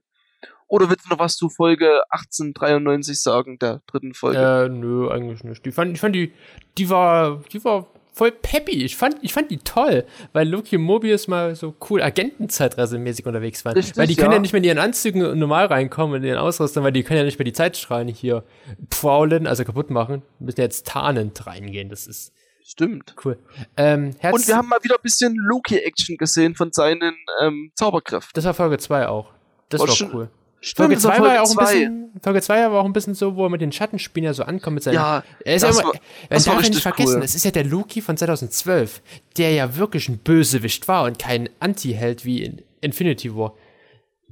[0.68, 4.40] Oder willst du noch was zu Folge 1893 sagen, der dritten Folge?
[4.40, 5.66] Äh, nö, eigentlich nicht.
[5.66, 6.34] Die fand, ich fand die,
[6.78, 8.84] die war, die war voll peppy.
[8.84, 13.64] Ich fand, ich fand die toll, weil Loki und Mobius mal so cool Agentenzeitreisemäßig unterwegs
[13.66, 13.76] waren.
[13.76, 14.40] Richtig, weil die können ja.
[14.40, 17.40] nicht mehr in ihren Anzügen normal reinkommen, in ihren Ausrüstern, weil die können ja nicht
[17.40, 18.44] mehr die Zeitstrahlen hier
[18.90, 20.22] prowlen, also kaputt machen.
[20.40, 21.90] Die müssen ja jetzt tarnend reingehen.
[21.90, 23.16] Das ist Stimmt.
[23.26, 23.38] cool.
[23.78, 28.32] Ähm, Und wir haben mal wieder ein bisschen Loki-Action gesehen von seinen ähm, Zauberkräften.
[28.34, 29.32] das war Folge 2 auch.
[29.70, 30.30] Das war schon- cool.
[30.64, 32.94] Stimmt, Folge das war 2 war ja auch ein bisschen, Folge 2 war auch ein
[32.94, 35.64] bisschen so, wo er mit den Schattenspielen ja so ankommt mit seinen Ja, Er ist
[35.64, 37.24] das ja immer, war- das darf ja nicht vergessen, cool.
[37.24, 39.02] es ist ja der Loki von 2012,
[39.38, 43.54] der ja wirklich ein Bösewicht war und kein Anti-Held wie in Infinity War.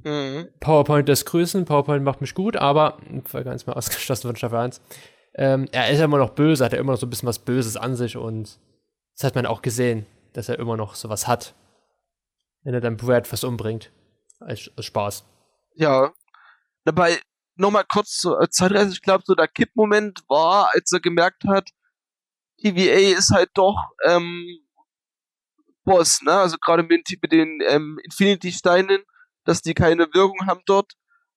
[0.04, 0.48] Mhm.
[0.60, 4.80] PowerPoint das Grüßen, PowerPoint macht mich gut, aber Folge 1 mal ausgeschlossen von Staffel 1.
[5.34, 7.38] Ähm, er ist ja immer noch böse, hat er immer noch so ein bisschen was
[7.40, 8.58] Böses an sich und
[9.16, 11.54] das hat man auch gesehen, dass er immer noch sowas hat.
[12.62, 13.90] Wenn er dann Brad fast umbringt.
[14.38, 15.24] Als, als Spaß.
[15.74, 16.12] Ja.
[16.84, 17.20] Dabei,
[17.56, 21.68] nochmal kurz zur äh, Zeitreise, ich glaube, so der Kippmoment war, als er gemerkt hat,
[22.62, 24.46] TVA ist halt doch ähm,
[25.84, 26.32] Boss, ne?
[26.32, 29.02] Also gerade mit, den- mit den ähm, Infinity-Steinen,
[29.44, 30.92] dass die keine Wirkung haben dort.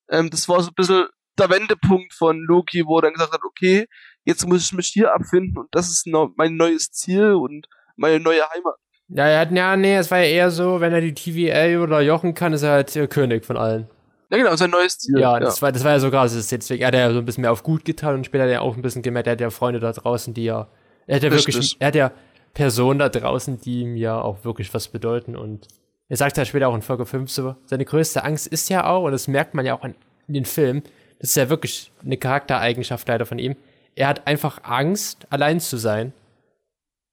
[0.10, 1.08] Ähm, das war so ein bisschen
[1.40, 3.88] der Wendepunkt von Loki, wo er dann gesagt hat, okay,
[4.26, 8.42] jetzt muss ich mich hier abfinden und das ist mein neues Ziel und meine neue
[8.52, 8.76] Heimat.
[9.08, 12.02] Ja, er hat, ja, nee, es war ja eher so, wenn er die TVA oder
[12.02, 13.90] Jochen kann, ist er halt äh, König von allen.
[14.34, 15.20] Ja, genau, sein neues Ziel.
[15.20, 17.26] Ja, Das, war, das war ja so gerade das Deswegen hat er ja so ein
[17.26, 19.42] bisschen mehr auf gut getan und später hat er auch ein bisschen gemerkt, er hat
[19.42, 20.68] ja Freunde da draußen, die ja.
[21.06, 21.54] Er hat ja Richtig.
[21.54, 21.78] wirklich.
[21.78, 22.12] Er hat ja
[22.56, 25.68] Personen da draußen, die ihm ja auch wirklich was bedeuten und
[26.10, 29.04] er sagt ja später auch in Folge 5 so, seine größte Angst ist ja auch,
[29.04, 29.94] und das merkt man ja auch in
[30.28, 30.82] den Filmen,
[31.20, 33.56] das ist ja wirklich eine Charaktereigenschaft leider von ihm.
[33.96, 36.12] Er hat einfach Angst, allein zu sein.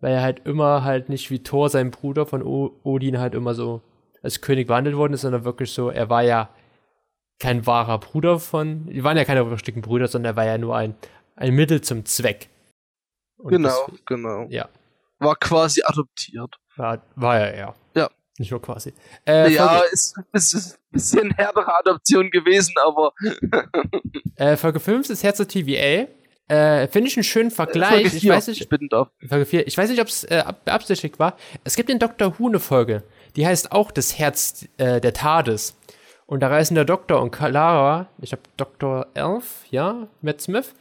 [0.01, 3.53] Weil er halt immer halt nicht wie Thor, sein Bruder von o Odin, halt immer
[3.55, 3.83] so
[4.23, 6.49] als König behandelt worden ist, sondern wirklich so, er war ja
[7.41, 10.77] kein wahrer Bruder von, die waren ja keine richtigen Brüder, sondern er war ja nur
[10.77, 10.95] ein,
[11.37, 12.49] ein Mittel zum Zweck.
[13.39, 14.47] Und Genau, das genau.
[14.51, 14.69] Ja.
[15.19, 16.57] War quasi adoptiert.
[16.77, 17.75] war, war ja er.
[17.95, 18.11] Ja.
[18.39, 18.95] Nicht nur quasi.
[19.27, 23.13] Äh, ja, ist, ist, ist ein bisschen härtere Adoption gewesen, aber
[24.37, 26.07] äh, Folge 5 ist Herz der TVA.
[26.49, 27.91] Äh, Finde ich einen schönen Vergleich.
[28.03, 29.09] Folge ich vier, weiß nicht, ich bitten darf.
[29.29, 29.67] Folge 4.
[29.67, 31.37] Ich weiß nicht, ob es äh, ab- beabsichtigt war.
[31.65, 32.39] Es gibt in Dr.
[32.39, 33.05] Who eine Folge,
[33.37, 35.77] die heißt auch das Herz äh, der Tades.
[36.31, 39.07] Und da reisen der Doktor und Clara, ich glaube Dr.
[39.15, 40.75] Elf, ja, Matt Smith,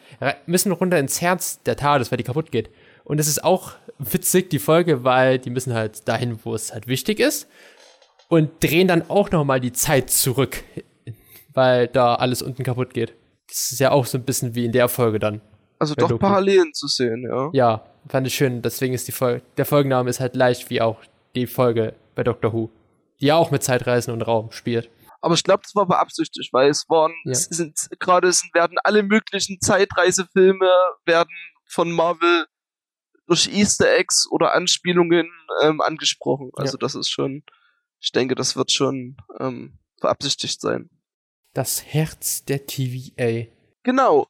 [0.46, 2.70] müssen runter ins Herz der Tades, weil die kaputt geht.
[3.04, 6.86] Und es ist auch witzig, die Folge, weil die müssen halt dahin, wo es halt
[6.86, 7.50] wichtig ist.
[8.28, 10.64] Und drehen dann auch nochmal die Zeit zurück,
[11.56, 13.16] weil da alles unten kaputt geht.
[13.48, 15.42] Das ist ja auch so ein bisschen wie in der Folge dann.
[15.80, 16.22] Also doch Loki.
[16.22, 17.50] Parallelen zu sehen, ja.
[17.54, 18.62] Ja, fand ich schön.
[18.62, 21.00] Deswegen ist die Folge, der Folgenname ist halt leicht wie auch
[21.34, 22.70] die Folge bei Doctor Who,
[23.20, 24.92] die ja auch mit Zeitreisen und Raum spielt.
[25.22, 27.32] Aber ich glaube, das war beabsichtigt, weil es waren, Ja.
[27.32, 30.70] es sind gerade es werden alle möglichen Zeitreisefilme
[31.06, 31.34] werden
[31.66, 32.46] von Marvel
[33.28, 35.30] durch Easter Eggs oder Anspielungen
[35.62, 36.52] ähm, angesprochen.
[36.56, 37.44] Also das ist schon,
[38.00, 40.90] ich denke, das wird schon ähm, beabsichtigt sein.
[41.54, 43.48] Das Herz der TVA.
[43.84, 44.28] Genau.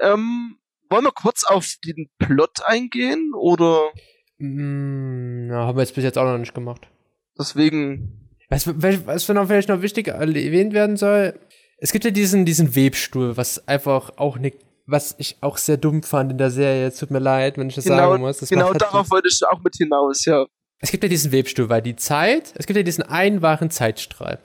[0.00, 0.58] Ähm,
[0.90, 3.92] wollen wir kurz auf den Plot eingehen oder
[4.40, 6.88] Mm, na, haben wir jetzt bis jetzt auch noch nicht gemacht.
[7.36, 11.38] deswegen Was, was noch vielleicht noch wichtig erwähnt werden soll,
[11.78, 14.52] es gibt ja diesen, diesen Webstuhl, was einfach auch eine
[14.88, 16.90] was ich auch sehr dumm fand in der Serie.
[16.92, 18.38] Tut mir leid, wenn ich das genau, sagen muss.
[18.38, 20.46] Das genau halt darauf wollte ich auch mit hinaus, ja.
[20.80, 24.38] Es gibt ja diesen Webstuhl, weil die Zeit, es gibt ja diesen einen wahren Zeitstrahl.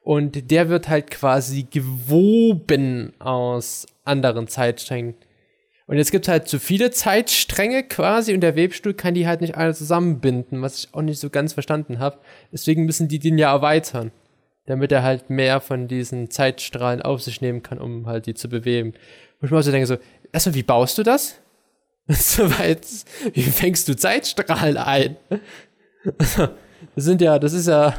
[0.00, 5.16] Und der wird halt quasi gewoben aus anderen Zeitsträngen.
[5.88, 9.40] Und jetzt gibt es halt zu viele Zeitstränge quasi und der Webstuhl kann die halt
[9.40, 12.18] nicht alle zusammenbinden, was ich auch nicht so ganz verstanden habe.
[12.52, 14.12] Deswegen müssen die den ja erweitern,
[14.66, 18.50] damit er halt mehr von diesen Zeitstrahlen auf sich nehmen kann, um halt die zu
[18.50, 18.92] bewegen.
[19.40, 19.96] Wo ich mir auch so denke, so,
[20.30, 21.40] erstmal, wie baust du das?
[22.06, 22.86] Soweit,
[23.32, 25.16] wie fängst du Zeitstrahlen ein?
[26.18, 26.38] das
[26.96, 27.94] sind ja, das ist ja,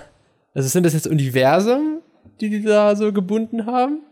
[0.53, 2.01] also sind das jetzt Universen,
[2.39, 4.03] die die da so gebunden haben?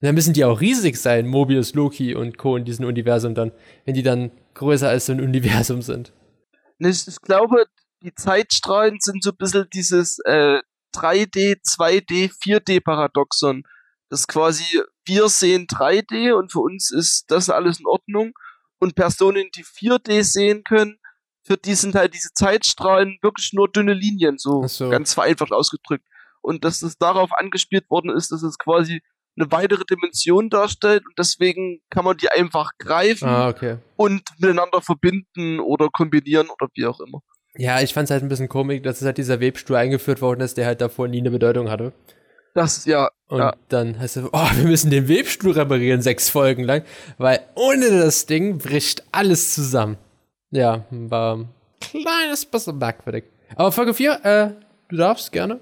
[0.00, 2.56] Dann müssen die auch riesig sein, Mobius, Loki und Co.
[2.56, 3.52] in diesem Universum dann,
[3.84, 6.12] wenn die dann größer als so ein Universum sind.
[6.78, 7.64] Ich, ich glaube,
[8.02, 10.60] die Zeitstrahlen sind so ein bisschen dieses äh,
[10.94, 13.62] 3D, 2D, 4D-Paradoxon.
[14.08, 18.32] Das quasi, wir sehen 3D und für uns ist das alles in Ordnung.
[18.78, 20.98] Und Personen, die 4D sehen können,
[21.42, 24.90] für die sind halt diese Zeitstrahlen wirklich nur dünne Linien, so, so.
[24.90, 26.04] ganz vereinfacht ausgedrückt.
[26.42, 29.00] Und dass das darauf angespielt worden ist, dass es quasi
[29.38, 33.76] eine weitere Dimension darstellt und deswegen kann man die einfach greifen ah, okay.
[33.96, 37.20] und miteinander verbinden oder kombinieren oder wie auch immer.
[37.58, 40.40] Ja, ich fand es halt ein bisschen komisch, dass es halt dieser Webstuhl eingeführt worden
[40.40, 41.92] ist, der halt davor nie eine Bedeutung hatte.
[42.54, 43.10] Das, ja.
[43.28, 43.54] Und ja.
[43.68, 46.82] dann heißt es, oh, wir müssen den Webstuhl reparieren, sechs Folgen lang,
[47.18, 49.98] weil ohne das Ding bricht alles zusammen.
[50.50, 51.48] Ja, war ein
[51.80, 53.24] kleines bisschen merkwürdig.
[53.56, 54.50] Aber Folge 4, äh,
[54.88, 55.60] du darfst gerne.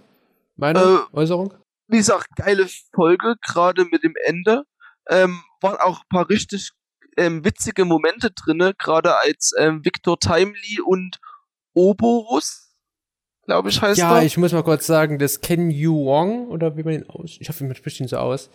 [0.57, 1.53] Meine äh, Äußerung?
[1.89, 4.65] Wie gesagt, geile Folge, gerade mit dem Ende.
[5.09, 6.71] Ähm, waren auch ein paar richtig
[7.17, 11.19] ähm, witzige Momente drinne, gerade als ähm, Victor Timely und
[11.75, 12.73] Oborus,
[13.47, 14.21] glaube ich, heißt ja, er.
[14.21, 17.37] Ja, ich muss mal kurz sagen, das Ken Yu Wong, oder wie man ihn aus,
[17.39, 18.51] ich hoffe, man spricht ihn so aus,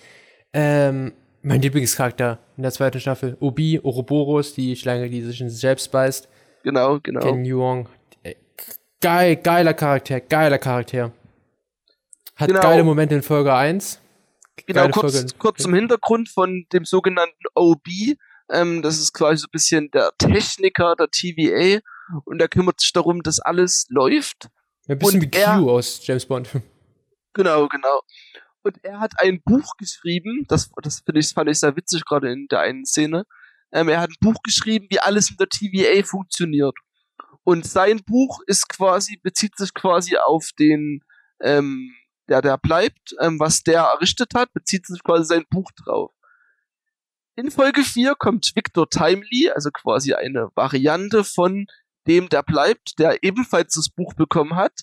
[0.54, 5.60] ähm, mein Lieblingscharakter in der zweiten Staffel, Obi, Ouroboros, die Schlange, die sich in sich
[5.60, 6.28] selbst beißt.
[6.64, 7.22] Genau, genau.
[7.22, 7.88] Ken Yu Wong.
[8.24, 8.36] Äh,
[9.00, 11.12] geil, geiler Charakter, geiler Charakter.
[12.40, 12.62] Hat genau.
[12.62, 14.00] geile Momente in Folge 1.
[14.66, 17.88] Genau, kurz, kurz zum Hintergrund von dem sogenannten OB.
[18.50, 21.82] Ähm, das ist quasi so ein bisschen der Techniker der TVA
[22.24, 24.48] und er kümmert sich darum, dass alles läuft.
[24.88, 26.50] Ein bisschen und wie er, Q aus James Bond.
[27.34, 28.02] Genau, genau.
[28.64, 32.32] Und er hat ein Buch geschrieben, das, das finde ich, fand ich sehr witzig, gerade
[32.32, 33.24] in der einen Szene.
[33.72, 36.76] Ähm, er hat ein Buch geschrieben, wie alles in der TVA funktioniert.
[37.44, 41.02] Und sein Buch ist quasi, bezieht sich quasi auf den
[41.40, 41.94] ähm,
[42.30, 46.12] der der bleibt, ähm, was der errichtet hat, bezieht sich quasi sein Buch drauf.
[47.36, 51.68] In Folge 4 kommt Victor Timely, also quasi eine Variante von
[52.08, 54.82] dem, der bleibt, der ebenfalls das Buch bekommen hat.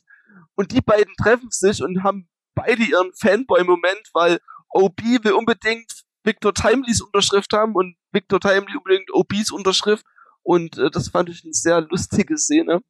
[0.55, 5.93] Und die beiden treffen sich und haben beide ihren Fanboy-Moment, weil OB will unbedingt
[6.25, 10.05] Victor Timelys Unterschrift haben und Victor Timely unbedingt OBs Unterschrift.
[10.43, 12.81] Und äh, das fand ich eine sehr lustige Szene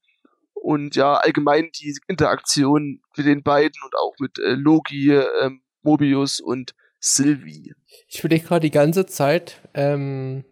[0.67, 5.51] und ja, allgemein die Interaktion mit den beiden und auch mit äh, Logi, äh,
[5.83, 7.73] Mobius und Sylvie.
[8.09, 10.45] Ich überlege gerade die ganze Zeit, ähm,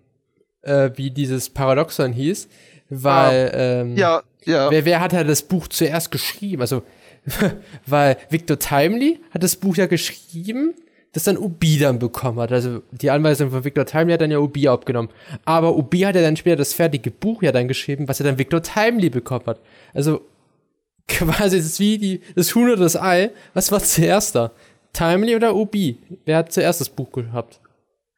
[0.62, 2.48] äh, wie dieses Paradoxon hieß,
[2.90, 4.70] weil ah, ähm, ja, ja.
[4.70, 6.62] Wer, wer hat halt das Buch zuerst geschrieben?
[6.62, 6.84] Also,
[7.86, 10.74] weil Victor Timely hat das Buch ja geschrieben
[11.14, 12.50] das dann Ubi dann bekommen hat.
[12.52, 15.10] Also die Anweisung von Victor Timely hat dann ja Ubi abgenommen.
[15.44, 18.38] Aber Ubi hat ja dann später das fertige Buch ja dann geschrieben, was er dann
[18.38, 19.60] Victor Timely bekommen hat.
[19.94, 20.26] Also
[21.08, 23.30] quasi ist es wie die, das Huhn oder das Ei.
[23.54, 24.50] Was war zuerst da?
[24.92, 25.98] Timely oder Ubi?
[26.24, 27.60] Wer hat zuerst das Buch gehabt?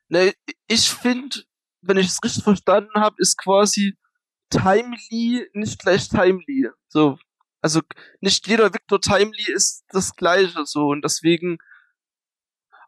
[0.09, 0.33] Ne,
[0.67, 1.43] ich finde,
[1.83, 3.95] wenn ich es richtig verstanden habe, ist quasi
[4.49, 6.71] Timely nicht gleich Timely.
[6.89, 7.19] So,
[7.61, 7.83] also
[8.21, 11.59] nicht jeder Victor Timely ist das gleiche so und deswegen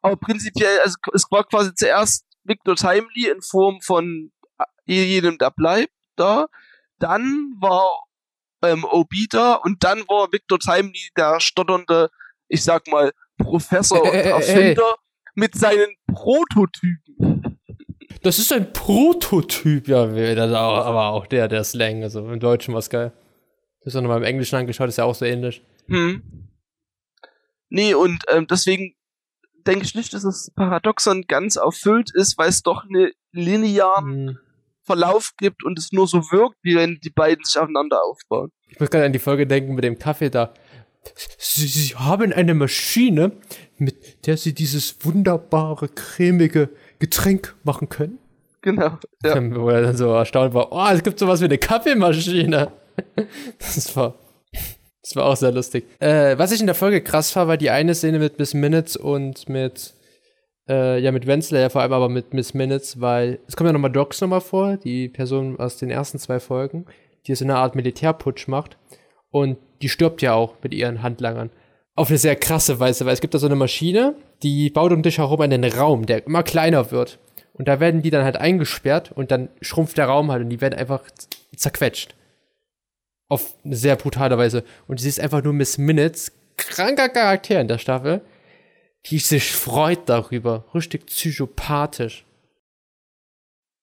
[0.03, 5.51] aber prinzipiell, also es war quasi zuerst Victor Timely in Form von äh, jedem, der
[5.51, 6.47] bleibt, da.
[6.99, 8.03] Dann war
[8.63, 12.11] ähm, Obi da und dann war Victor Timely der stotternde,
[12.49, 14.97] ich sag mal, Professor und Erfinder
[15.35, 17.59] mit seinen Prototypen.
[18.23, 22.91] Das ist ein Prototyp, ja, aber auch der, der Slang, also im Deutschen war es
[22.91, 23.13] geil.
[23.81, 25.63] Das ist auch nochmal im Englischen angeschaut, ist ja auch so ähnlich.
[25.87, 26.49] Hm.
[27.69, 28.95] Nee, und ähm, deswegen
[29.67, 34.39] denke ich nicht, dass das Paradoxon ganz erfüllt ist, weil es doch einen linearen mhm.
[34.83, 38.51] Verlauf gibt und es nur so wirkt, wie wenn die beiden sich aufeinander aufbauen.
[38.69, 40.55] Ich muss gerade an die Folge denken mit dem Kaffee da.
[41.39, 43.33] Sie, Sie haben eine Maschine,
[43.77, 48.19] mit der Sie dieses wunderbare, cremige Getränk machen können.
[48.63, 48.99] Genau.
[49.23, 49.37] Ja.
[49.55, 52.73] Wo er dann so erstaunt war, oh, es gibt sowas wie eine Kaffeemaschine.
[53.61, 54.17] Das war
[55.09, 55.87] Das war auch sehr lustig.
[56.01, 58.95] Äh, was ich in der Folge krass war, war die eine Szene mit Miss Minutes
[58.95, 59.95] und mit,
[60.69, 63.91] äh, ja, mit Wenslayer vor allem, aber mit Miss Minutes, weil es kommt ja nochmal
[63.91, 66.85] Docs nochmal vor, die Person aus den ersten zwei Folgen,
[67.27, 68.77] die so eine Art Militärputsch macht.
[69.31, 71.49] Und die stirbt ja auch mit ihren Handlangern.
[71.97, 75.03] Auf eine sehr krasse Weise, weil es gibt da so eine Maschine, die baut um
[75.03, 77.19] dich herum einen Raum, der immer kleiner wird.
[77.55, 80.61] Und da werden die dann halt eingesperrt und dann schrumpft der Raum halt und die
[80.61, 81.01] werden einfach
[81.57, 82.15] zerquetscht
[83.29, 84.65] auf eine sehr brutale Weise.
[84.87, 88.23] Und sie ist einfach nur Miss Minutes, kranker Charakter in der Staffel,
[89.07, 90.65] die sich freut darüber.
[90.75, 92.25] Richtig psychopathisch.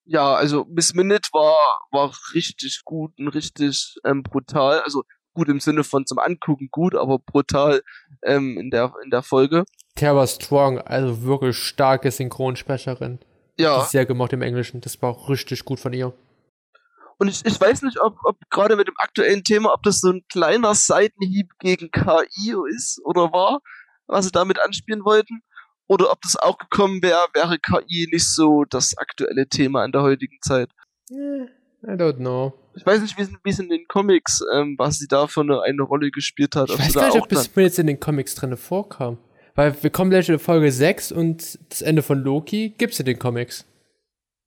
[0.04, 4.80] Ja, also Miss Minute war, war richtig gut und richtig ähm, brutal.
[4.80, 5.02] Also
[5.34, 7.82] gut im Sinne von zum Angucken gut, aber brutal
[8.22, 9.64] ähm, in, der, in der Folge.
[9.96, 13.18] Tara Strong, also wirklich starke Synchronsprecherin.
[13.58, 13.84] Ja.
[13.84, 14.80] Sehr gemocht im Englischen.
[14.80, 16.12] Das war richtig gut von ihr.
[17.18, 20.10] Und ich, ich weiß nicht, ob, ob gerade mit dem aktuellen Thema, ob das so
[20.10, 23.60] ein kleiner Seitenhieb gegen KI ist oder war,
[24.06, 25.42] was sie damit anspielen wollten.
[25.88, 30.02] Oder ob das auch gekommen wäre, wäre KI nicht so das aktuelle Thema in der
[30.02, 30.70] heutigen Zeit.
[31.10, 31.44] Eh,
[31.86, 32.52] I don't know.
[32.74, 35.82] Ich weiß nicht, wie es in den Comics, ähm, was sie da für eine, eine
[35.82, 36.68] Rolle gespielt hat.
[36.68, 39.18] Ich weiß gar nicht, ob das mir jetzt in den Comics drin vorkam.
[39.54, 43.18] Weil wir kommen gleich in Folge 6 und das Ende von Loki gibt's in den
[43.18, 43.64] Comics.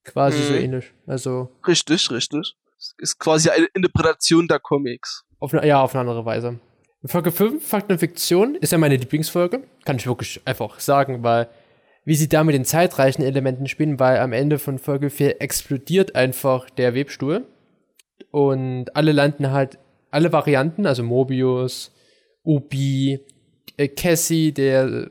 [0.04, 0.44] Quasi mhm.
[0.44, 0.94] so ähnlich.
[1.08, 1.50] Also.
[1.66, 2.56] Richtig, richtig.
[2.98, 5.24] Ist quasi eine Interpretation der Comics.
[5.40, 6.60] Auf ja, auf eine andere Weise.
[7.06, 9.64] Folge 5, Fakten und Fiktion, ist ja meine Lieblingsfolge.
[9.86, 11.48] Kann ich wirklich einfach sagen, weil
[12.06, 16.16] wie sie da mit den zeitreichen Elementen spielen, weil am Ende von Folge 4 explodiert
[16.16, 17.46] einfach der Webstuhl.
[18.32, 19.78] Und alle landen halt,
[20.10, 21.92] alle Varianten, also Mobius,
[22.44, 23.20] Ubi,
[23.78, 25.10] äh, Cassie, der.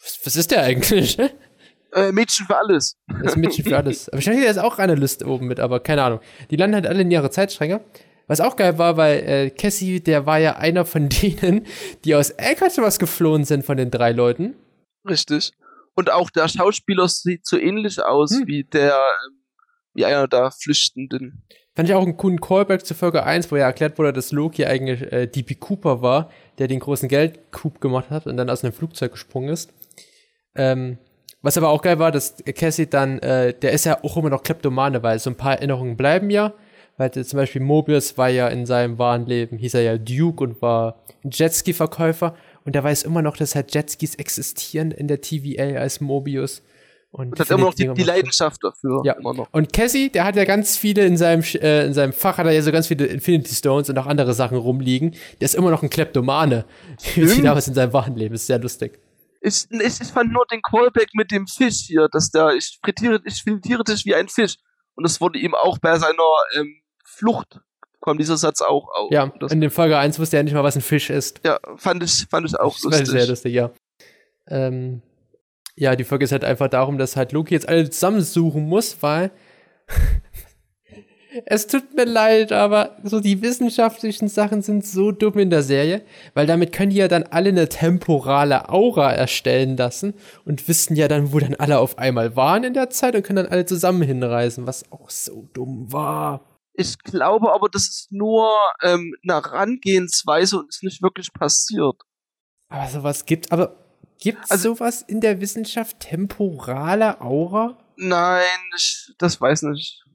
[0.00, 1.18] Was, was ist der eigentlich?
[1.96, 2.98] Äh, Mädchen für alles.
[3.08, 4.08] Das ist Mädchen für alles.
[4.10, 6.20] Aber wahrscheinlich ist auch eine Liste oben mit, aber keine Ahnung.
[6.50, 7.80] Die landen halt alle in ihre Zeitstränge.
[8.26, 11.66] Was auch geil war, weil äh, Cassie, der war ja einer von denen,
[12.04, 14.56] die aus was geflohen sind von den drei Leuten.
[15.08, 15.52] Richtig.
[15.94, 18.46] Und auch der Schauspieler sieht so ähnlich aus hm.
[18.46, 19.40] wie der, ähm,
[19.94, 21.44] wie einer der Flüchtenden.
[21.74, 24.66] Fand ich auch einen coolen Callback zu Folge 1, wo ja erklärt wurde, dass Loki
[24.66, 28.74] eigentlich äh, DP Cooper war, der den großen Geldcoup gemacht hat und dann aus einem
[28.74, 29.72] Flugzeug gesprungen ist.
[30.54, 30.98] Ähm,
[31.46, 34.42] was aber auch geil war, dass Cassie dann, äh, der ist ja auch immer noch
[34.42, 36.52] Kleptomane, weil so ein paar Erinnerungen bleiben ja.
[36.96, 40.60] Weil zum Beispiel Mobius war ja in seinem wahren Leben, hieß er ja Duke und
[40.60, 42.34] war ein Jetski-Verkäufer.
[42.64, 46.62] Und der weiß immer noch, dass halt Jetskis existieren in der TVA als Mobius.
[47.12, 49.02] Und, und hat immer noch die, die Leidenschaft dafür.
[49.04, 49.12] Ja.
[49.12, 49.48] Immer noch.
[49.52, 52.52] Und Cassie, der hat ja ganz viele in seinem, äh, in seinem Fach, hat er
[52.52, 55.14] ja so ganz viele Infinity Stones und auch andere Sachen rumliegen.
[55.40, 56.64] Der ist immer noch ein Kleptomane,
[57.14, 58.34] wie damals in seinem wahren Leben.
[58.34, 58.98] Ist sehr lustig.
[59.46, 63.20] Ich, ich, ich fand nur den Callback mit dem Fisch hier, dass der, ich frittiere,
[63.24, 64.56] ich frittiere dich wie ein Fisch.
[64.96, 66.24] Und das wurde ihm auch bei seiner
[66.56, 67.60] ähm, Flucht,
[68.00, 69.12] kommt dieser Satz auch auf.
[69.12, 71.40] Ja, in dem Folge 1 wusste er nicht mal, was ein Fisch ist.
[71.44, 73.06] Ja, fand ich, fand ich auch das lustig.
[73.06, 73.70] sehr lustig, ja.
[74.48, 75.02] Ähm,
[75.76, 79.30] ja, die Folge ist halt einfach darum, dass halt Loki jetzt alle zusammensuchen muss, weil
[81.44, 86.02] es tut mir leid, aber so die wissenschaftlichen Sachen sind so dumm in der Serie,
[86.34, 91.08] weil damit können die ja dann alle eine temporale Aura erstellen lassen und wissen ja
[91.08, 94.02] dann, wo dann alle auf einmal waren in der Zeit und können dann alle zusammen
[94.02, 96.40] hinreisen, was auch so dumm war.
[96.74, 98.50] Ich glaube aber, das ist nur
[98.82, 101.96] ähm, eine Herangehensweise und ist nicht wirklich passiert.
[102.68, 103.76] Aber sowas gibt, aber
[104.18, 107.78] gibt also, sowas in der Wissenschaft temporale Aura?
[107.96, 108.42] Nein,
[108.76, 110.05] ich, das weiß nicht.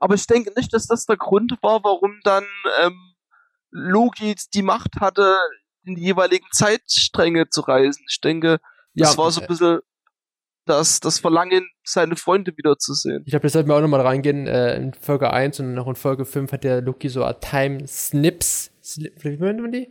[0.00, 2.44] Aber ich denke nicht, dass das der Grund war, warum dann
[2.82, 3.14] ähm,
[3.70, 5.36] Loki die Macht hatte,
[5.84, 8.04] in die jeweiligen Zeitstränge zu reisen.
[8.08, 8.60] Ich denke,
[8.94, 9.80] das ja, war so ein bisschen
[10.68, 13.22] das, das Verlangen, seine Freunde wiederzusehen.
[13.24, 14.46] Ich glaube, das sollten wir auch nochmal reingehen.
[14.46, 17.86] Äh, in Folge 1 und noch in Folge 5 hat der Loki so Art Time
[17.86, 18.70] Snips.
[18.96, 19.88] Wie nennt man die?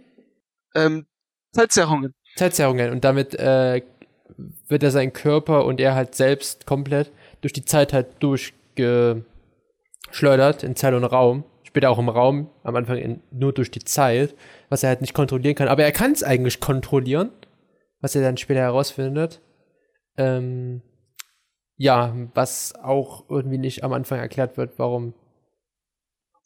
[0.75, 1.07] Ähm,
[1.51, 2.13] Zeitzerrungen.
[2.35, 2.91] Zeitzerrungen.
[2.91, 3.81] Und damit äh,
[4.67, 9.25] wird er sein Körper und er halt selbst komplett durch die Zeit halt durchge
[10.11, 11.43] schleudert in Zeit und Raum.
[11.63, 14.35] Später auch im Raum, am Anfang in, nur durch die Zeit,
[14.69, 15.67] was er halt nicht kontrollieren kann.
[15.67, 17.31] Aber er kann es eigentlich kontrollieren,
[17.99, 19.41] was er dann später herausfindet.
[20.17, 20.81] Ähm,
[21.75, 25.13] ja, was auch irgendwie nicht am Anfang erklärt wird, warum.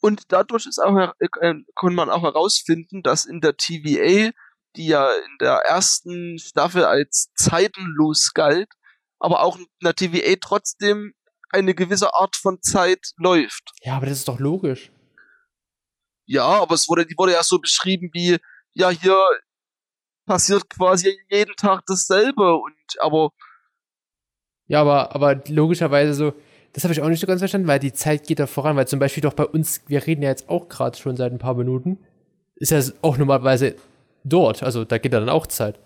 [0.00, 4.32] Und dadurch ist auch, äh, kann man auch herausfinden, dass in der TVA,
[4.76, 8.68] die ja in der ersten Staffel als zeitenlos galt,
[9.20, 11.14] aber auch in der TVA trotzdem
[11.52, 13.70] eine gewisse Art von Zeit läuft.
[13.82, 14.90] Ja, aber das ist doch logisch.
[16.26, 18.38] Ja, aber es wurde, die wurde ja so beschrieben wie,
[18.74, 19.18] ja, hier
[20.26, 23.30] passiert quasi jeden Tag dasselbe und aber.
[24.66, 26.32] Ja, aber, aber logischerweise so,
[26.72, 28.88] das habe ich auch nicht so ganz verstanden, weil die Zeit geht da voran, weil
[28.88, 31.54] zum Beispiel doch bei uns, wir reden ja jetzt auch gerade schon seit ein paar
[31.54, 31.98] Minuten,
[32.56, 33.74] ist ja auch normalerweise
[34.24, 34.62] dort.
[34.62, 35.78] Also da geht ja dann auch Zeit.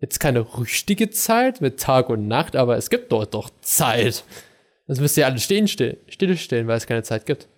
[0.00, 4.24] Jetzt keine richtige Zeit mit Tag und Nacht, aber es gibt dort doch Zeit.
[4.86, 7.48] Sonst müsst ihr alle stehen, still, stillstehen, weil es keine Zeit gibt.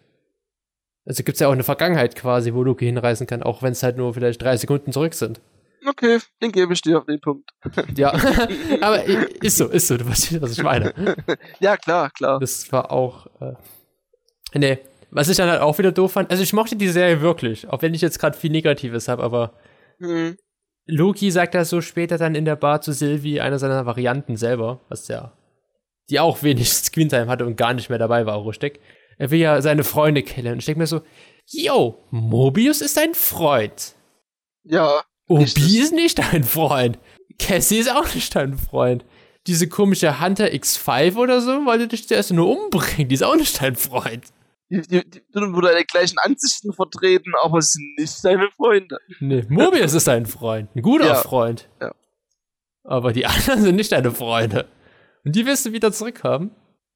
[1.07, 3.83] Also gibt es ja auch eine Vergangenheit quasi, wo Loki hinreisen kann, auch wenn es
[3.83, 5.41] halt nur vielleicht drei Sekunden zurück sind.
[5.87, 7.51] Okay, den gebe ich dir auf den Punkt.
[7.95, 8.13] Ja,
[8.81, 10.95] aber ist so, ist so, du weißt, was ich meine.
[11.61, 12.41] Ja, klar, klar.
[12.41, 13.27] Das war auch.
[13.41, 13.55] Äh,
[14.55, 14.79] nee,
[15.11, 16.31] was ich dann halt auch wieder doof fand.
[16.31, 19.53] Also, ich mochte die Serie wirklich, auch wenn ich jetzt gerade viel Negatives habe, aber.
[19.99, 20.37] Mhm.
[20.87, 24.81] Loki sagt das so später dann in der Bar zu Sylvie, einer seiner Varianten selber,
[24.89, 25.33] was ja.
[26.11, 28.81] Die auch wenig Screentime hatte und gar nicht mehr dabei war, richtig.
[29.19, 30.55] Er will ja seine Freunde killen.
[30.55, 31.03] Und ich denke mir so,
[31.47, 33.95] yo, Mobius ist ein Freund.
[34.65, 35.03] Ja.
[35.29, 36.99] Obi ist nicht dein Freund.
[37.39, 39.05] Cassie ist auch nicht dein Freund.
[39.47, 43.09] Diese komische Hunter X5 oder so, wollte dich zuerst nur umbringen.
[43.09, 44.25] Die ist auch nicht dein Freund.
[44.71, 48.99] Die, die, die deine gleichen Ansichten vertreten, aber es sind nicht deine Freunde.
[49.21, 50.75] Nee, Mobius ist dein Freund.
[50.75, 51.15] Ein guter Ja.
[51.17, 51.69] Freund.
[51.81, 51.95] Ja.
[52.85, 54.67] Aber die anderen sind nicht deine Freunde.
[55.25, 56.51] Und die wirst du wieder zurückhaben.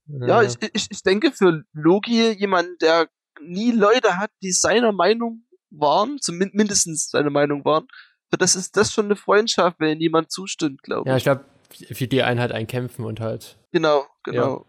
[0.07, 3.09] Ja, ich, ich, ich denke für Loki, jemand, der
[3.43, 7.87] nie Leute hat, die seiner Meinung waren, zumindest mindestens seine Meinung waren,
[8.31, 11.19] für das ist das schon eine Freundschaft, wenn jemand zustimmt, glaube Ja, ich.
[11.21, 13.59] ich glaube, für die Einheit ein Kämpfen und halt.
[13.73, 14.67] Genau, genau.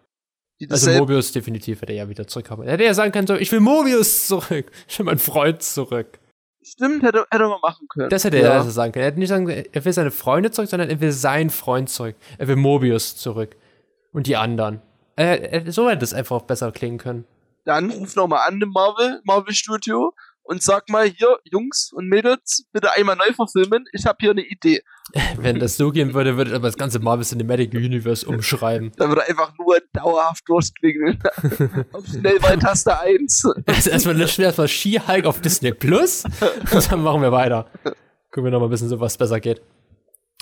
[0.60, 2.66] Die Also Mobius definitiv hätte er ja wieder zurückhaben.
[2.66, 4.72] Er hätte ja sagen können, so, ich will Mobius zurück.
[4.90, 6.19] Ich will meinen Freund zurück.
[6.62, 8.10] Stimmt, hätte, hätte man machen können.
[8.10, 9.04] Das hätte er also sagen können.
[9.04, 12.16] Er hätte nicht sagen, er will seine Freunde zurück, sondern er will seinen Freund zurück.
[12.38, 13.56] Er will Mobius zurück.
[14.12, 14.82] Und die anderen.
[15.16, 17.26] Er, er, so hätte es einfach besser klingen können.
[17.66, 20.14] Dann ruf nochmal an im Marvel, Marvel Studio
[20.50, 23.86] und sag mal hier, Jungs und Mädels, bitte einmal neu verfilmen.
[23.94, 24.82] Ich habe hier eine Idee.
[25.38, 28.92] Wenn das so gehen würde, würde aber das ganze Marvel Cinematic Universe umschreiben.
[28.98, 31.20] Da würde einfach nur dauerhaft durchklingeln.
[31.94, 33.46] Auf Schnellwahltaste 1.
[33.68, 36.24] Also erstmal löschen wir erstmal She-Hulk auf Disney Plus
[36.74, 37.70] und dann machen wir weiter.
[38.32, 39.62] Gucken wir noch mal ein bisschen so, was besser geht.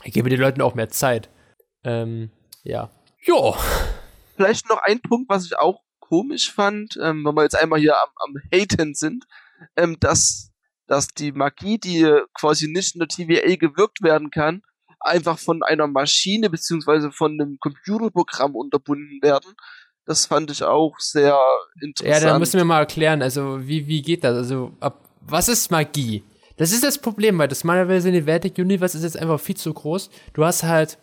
[0.06, 1.30] Ich gebe den Leuten auch mehr Zeit.
[1.84, 2.32] Ähm,
[2.64, 2.90] ja.
[3.26, 3.58] Jo.
[4.38, 7.96] Vielleicht noch ein Punkt, was ich auch komisch fand, ähm, wenn wir jetzt einmal hier
[8.02, 9.26] am, am Haten sind,
[9.76, 10.52] ähm, dass,
[10.88, 14.62] dass die Magie, die quasi nicht in der TVA gewirkt werden kann,
[15.00, 19.54] einfach von einer Maschine beziehungsweise von einem Computerprogramm unterbunden werden.
[20.06, 21.48] Das fand ich auch sehr Ja,
[21.82, 22.24] interessant.
[22.24, 24.36] da müssen wir mal erklären, also wie, wie geht das?
[24.38, 26.24] Also, ab, was ist Magie?
[26.56, 30.10] Das ist das Problem, weil das Marvel Cinematic Universe ist jetzt einfach viel zu groß.
[30.34, 30.98] Du hast halt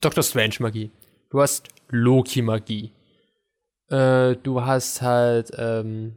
[0.00, 0.90] Doctor Strange Magie.
[1.30, 2.90] Du hast Loki Magie.
[3.88, 6.16] Äh, du hast halt, ähm,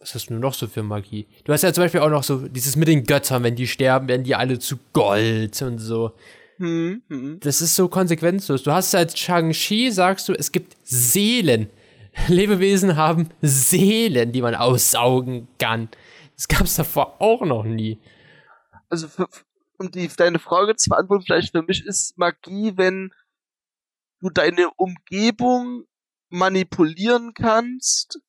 [0.00, 1.26] was hast du noch so für Magie?
[1.44, 4.08] Du hast ja zum Beispiel auch noch so dieses mit den Göttern, wenn die sterben,
[4.08, 6.12] werden die alle zu Gold und so.
[6.56, 7.40] hm, hm.
[7.40, 8.62] Das ist so konsequenzlos.
[8.62, 11.68] Du hast halt Shang-Chi, sagst du, es gibt Seelen.
[12.28, 15.88] Lebewesen haben Seelen, die man aussaugen kann.
[16.34, 17.98] Das gab es davor auch noch nie.
[18.88, 19.28] Also, für,
[19.78, 23.12] um die, deine Frage zu beantworten, vielleicht für mich ist Magie, wenn
[24.20, 25.84] du deine Umgebung
[26.30, 28.20] manipulieren kannst,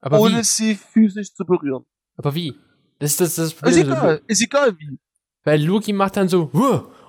[0.00, 0.42] Aber ohne wie?
[0.44, 1.84] sie physisch zu berühren.
[2.16, 2.54] Aber wie?
[2.98, 3.86] Das ist das, das Ist Problem.
[3.86, 4.98] egal, ist egal wie.
[5.44, 6.50] Weil Loki macht dann so,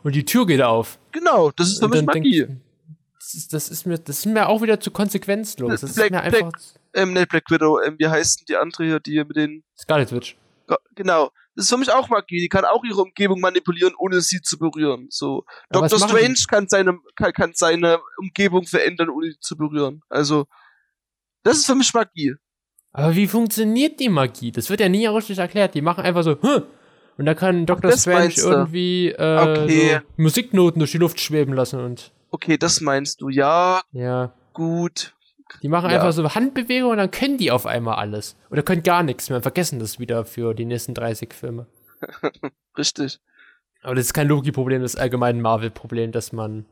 [0.03, 0.99] und die Tür geht auf.
[1.11, 2.45] Genau, das ist für mich Magie.
[2.45, 2.61] denk-
[3.19, 5.69] das, ist, das, ist mir, das ist mir auch wieder zu konsequenzlos.
[5.81, 6.51] Das ist Black- mir einfach.
[6.93, 9.63] ähm, nicht Black Widow, ähm, wie heißt denn die andere hier, die mit den.
[9.77, 10.37] Scarlet Witch.
[10.95, 11.31] Genau.
[11.55, 12.39] Das ist für mich auch Magie.
[12.39, 15.07] Die kann auch ihre Umgebung manipulieren, ohne sie zu berühren.
[15.09, 15.43] So.
[15.71, 15.99] Dr.
[15.99, 20.01] machen Strange kann seine, kann, kann seine Umgebung verändern, ohne sie zu berühren.
[20.09, 20.45] Also,
[21.43, 22.35] das ist für mich Magie.
[22.91, 24.51] Aber wie funktioniert die Magie?
[24.51, 25.75] Das wird ja nie richtig erklärt.
[25.75, 26.61] Die machen einfach so, huh,
[27.17, 27.91] und da kann Dr.
[27.91, 29.93] das Strange irgendwie äh, Okay.
[29.95, 33.29] so Musiknoten durch die Luft schweben lassen und Okay, das meinst du.
[33.29, 34.33] Ja, ja.
[34.53, 35.13] gut.
[35.63, 35.95] Die machen Ja.
[35.97, 38.35] einfach so Handbewegungen und dann können die auf einmal alles.
[38.51, 41.65] Oder können gar nichts mehr vergessen das wieder für die nächsten 30 Filme.
[42.77, 43.19] Richtig.
[43.81, 46.65] Aber das ist kein Loki-Problem, das ist allgemein ein Marvel-Problem, dass man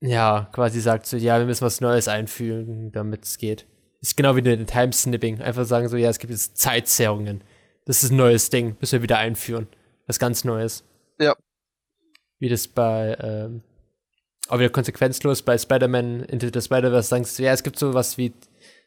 [0.00, 3.66] ja quasi sagt so, ja, wir müssen was Neues einführen, damit es geht.
[4.04, 5.40] Ist genau wie ein Time-Snipping.
[5.40, 7.42] Einfach sagen so, ja, es gibt jetzt Zeitzerrungen.
[7.86, 9.66] Das ist ein neues Ding, müssen wir wieder einführen.
[10.06, 10.84] Was ganz Neues.
[11.18, 11.34] Ja.
[12.38, 13.62] Wie das bei, ähm,
[14.48, 18.34] auch wieder konsequenzlos bei Spider-Man Into the Spider-Verse sagst du, ja, es gibt sowas wie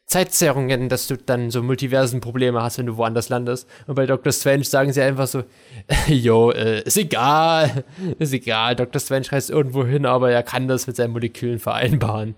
[0.06, 3.68] Zeitzerrungen, dass du dann so Multiversen-Probleme hast, wenn du woanders landest.
[3.88, 5.42] Und bei Doctor Strange sagen sie einfach so,
[6.06, 7.82] jo, äh, ist egal,
[8.20, 12.36] ist egal, Doctor Strange reist irgendwo hin, aber er kann das mit seinen Molekülen vereinbaren.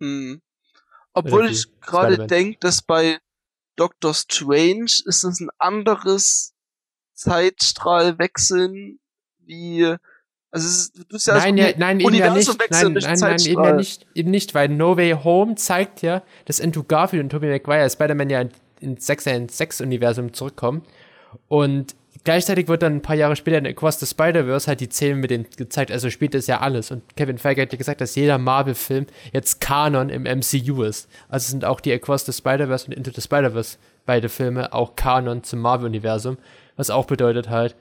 [0.00, 0.40] Hm.
[1.18, 3.18] Obwohl ich gerade denke, dass bei
[3.76, 6.54] Doctor Strange ist es ein anderes
[7.14, 8.98] Zeitstrahlwechseln
[9.44, 9.94] wie.
[10.50, 12.48] Also es ist, du tust ja nein, das ja, nein, eben ja nicht.
[12.48, 16.22] Universumwechsel, Nein, nein, nein, eben ja nicht, eben nicht, weil No Way Home zeigt ja,
[16.46, 18.50] dass Andrew Garfield und Tobey Maguire Spider-Man ja in-
[18.80, 20.82] ins 6 ins 6 Universum zurückkommen
[21.48, 21.94] Und
[22.28, 25.30] gleichzeitig wird dann ein paar Jahre später in Across the Spider-Verse halt die Zähne mit
[25.30, 25.90] denen gezeigt.
[25.90, 26.90] Also spielt das ja alles.
[26.90, 31.08] Und Kevin Feige hat ja gesagt, dass jeder Marvel-Film jetzt Kanon im MCU ist.
[31.30, 35.42] Also sind auch die Across the Spider-Verse und Into the Spider-Verse beide Filme auch Kanon
[35.42, 36.36] zum Marvel-Universum.
[36.76, 37.76] Was auch bedeutet halt,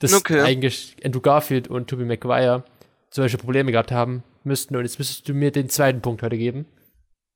[0.00, 0.42] dass okay.
[0.42, 2.64] eigentlich Andrew Garfield und Tobey Maguire
[3.08, 4.76] solche Probleme gehabt haben müssten.
[4.76, 6.66] Und jetzt müsstest du mir den zweiten Punkt heute geben.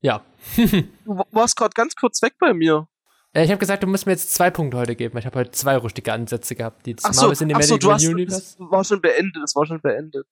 [0.03, 0.23] Ja.
[0.57, 2.87] du warst gerade ganz kurz weg bei mir.
[3.33, 5.17] Äh, ich habe gesagt, du musst mir jetzt zwei Punkte heute geben.
[5.19, 6.87] Ich habe heute zwei richtige Ansätze gehabt.
[6.87, 8.57] Die ach so, Marvel Cinematic ach so, du hast, Universe.
[8.59, 9.43] Das war schon beendet.
[9.43, 10.27] Das war schon beendet.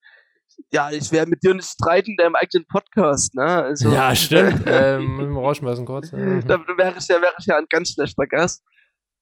[0.73, 3.45] Ja, ich werde mit dir nicht streiten in deinem eigenen Podcast, ne?
[3.45, 4.65] Also, ja, stimmt.
[4.67, 6.11] ähm, rausschmeißen kurz.
[6.11, 8.65] da wäre ich, ja, wär ich ja ein ganz schlechter Gast.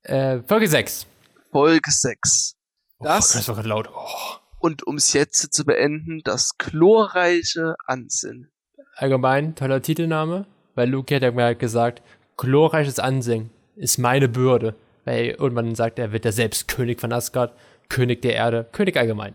[0.03, 1.07] Äh, Folge 6.
[1.53, 2.55] Folge 6.
[3.01, 3.91] Das, oh, das war laut.
[3.95, 4.37] Oh.
[4.61, 8.51] Und um es jetzt zu beenden, das chlorreiche Ansinnen.
[8.95, 12.03] Allgemein, toller Titelname, weil Luke hat ja mal gesagt,
[12.39, 14.75] chlorreiches Ansinnen ist meine Bürde.
[15.05, 17.55] Weil irgendwann sagt er, wird er selbst König von Asgard,
[17.89, 19.35] König der Erde, König allgemein.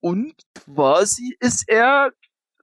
[0.00, 2.10] Und quasi ist er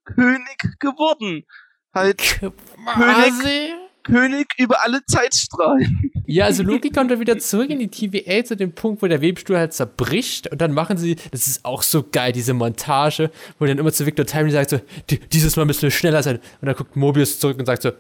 [0.04, 1.46] König geworden.
[1.94, 3.74] Halt König,
[4.04, 6.12] König über alle Zeitstrahlen.
[6.28, 9.22] Ja, also Loki kommt dann wieder zurück in die TVA zu dem Punkt, wo der
[9.22, 13.66] Webstuhl halt zerbricht und dann machen sie, das ist auch so geil, diese Montage, wo
[13.66, 14.80] dann immer zu Victor Timely sagt so,
[15.10, 16.38] dieses Mal müssen wir schneller sein.
[16.62, 17.92] Und dann guckt Mobius zurück und sagt so,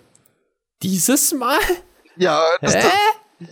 [0.82, 1.59] dieses Mal?
[2.16, 2.93] Ja, das, das,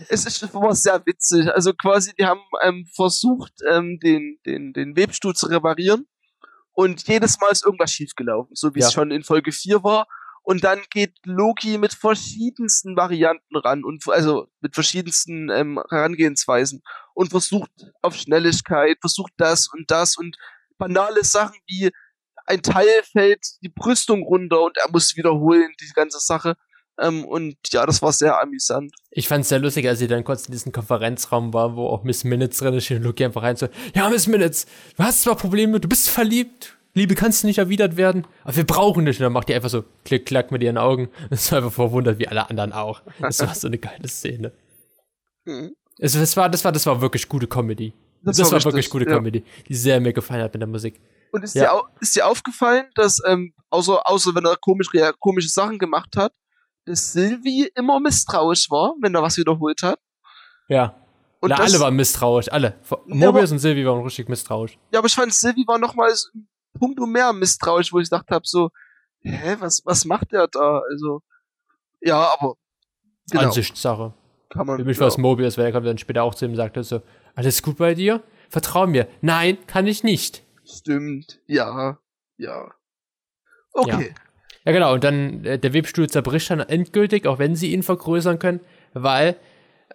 [0.08, 1.48] es ist war sehr witzig.
[1.52, 6.06] Also quasi, die haben ähm, versucht, ähm, den, den, den Webstuhl zu reparieren
[6.72, 8.86] und jedes Mal ist irgendwas schiefgelaufen, so wie ja.
[8.86, 10.06] es schon in Folge 4 war.
[10.42, 16.82] Und dann geht Loki mit verschiedensten Varianten ran und also mit verschiedensten ähm, Herangehensweisen
[17.12, 20.38] und versucht auf Schnelligkeit, versucht das und das und
[20.78, 21.90] banale Sachen wie
[22.46, 26.56] ein Teil fällt die Brüstung runter und er muss wiederholen, diese ganze Sache.
[27.00, 28.92] Ähm, und ja, das war sehr amüsant.
[29.10, 32.04] Ich fand es sehr lustig, als sie dann kurz in diesem Konferenzraum war, wo auch
[32.04, 35.36] Miss Minutes drin ist, und Loki einfach rein so, ja, Miss Minutes, du hast zwar
[35.36, 39.18] Probleme, du bist verliebt, Liebe kannst nicht erwidert werden, aber wir brauchen dich.
[39.18, 41.08] Und dann macht die einfach so klick, klack mit ihren Augen.
[41.30, 43.02] Das ist einfach verwundert, wie alle anderen auch.
[43.20, 44.52] Das war so eine geile Szene.
[45.44, 45.74] Mhm.
[45.98, 47.92] Es, es, war, das, war, das war wirklich gute Comedy.
[48.22, 49.16] Das, das war, war wirklich gute ja.
[49.16, 51.00] Comedy, die sehr mir gefallen hat mit der Musik.
[51.32, 51.72] Und ist, ja.
[51.72, 54.88] dir, ist dir aufgefallen, dass, ähm, außer, außer wenn er komisch,
[55.20, 56.32] komische Sachen gemacht hat,
[56.86, 59.98] dass Sylvie immer misstrauisch war, wenn er was wiederholt hat?
[60.68, 60.96] Ja.
[61.40, 62.78] Und Na, das, alle waren misstrauisch, alle.
[63.06, 64.78] Mobius ja, und Sylvie waren richtig misstrauisch.
[64.92, 66.30] Ja, aber ich fand, Sylvie war nochmals
[66.78, 68.70] Punkt um mehr misstrauisch, wo ich gedacht habe, so,
[69.20, 70.82] hä, was, was macht der da?
[70.90, 71.22] Also,
[72.00, 72.54] ja, aber.
[73.30, 73.44] Genau.
[73.44, 74.12] Ansichtssache.
[74.50, 74.78] Kann man.
[74.78, 75.02] Für mich ja.
[75.02, 77.02] war es Mobius, weil er dann später auch zu ihm sagte, so,
[77.34, 78.22] alles gut bei dir?
[78.48, 79.08] Vertrau mir.
[79.20, 80.42] Nein, kann ich nicht.
[80.64, 81.98] Stimmt, ja,
[82.36, 82.70] ja.
[83.72, 84.08] Okay.
[84.08, 84.29] Ja.
[84.70, 84.94] Ja, genau.
[84.94, 88.60] Und dann äh, der Webstuhl zerbricht dann endgültig, auch wenn sie ihn vergrößern können,
[88.94, 89.34] weil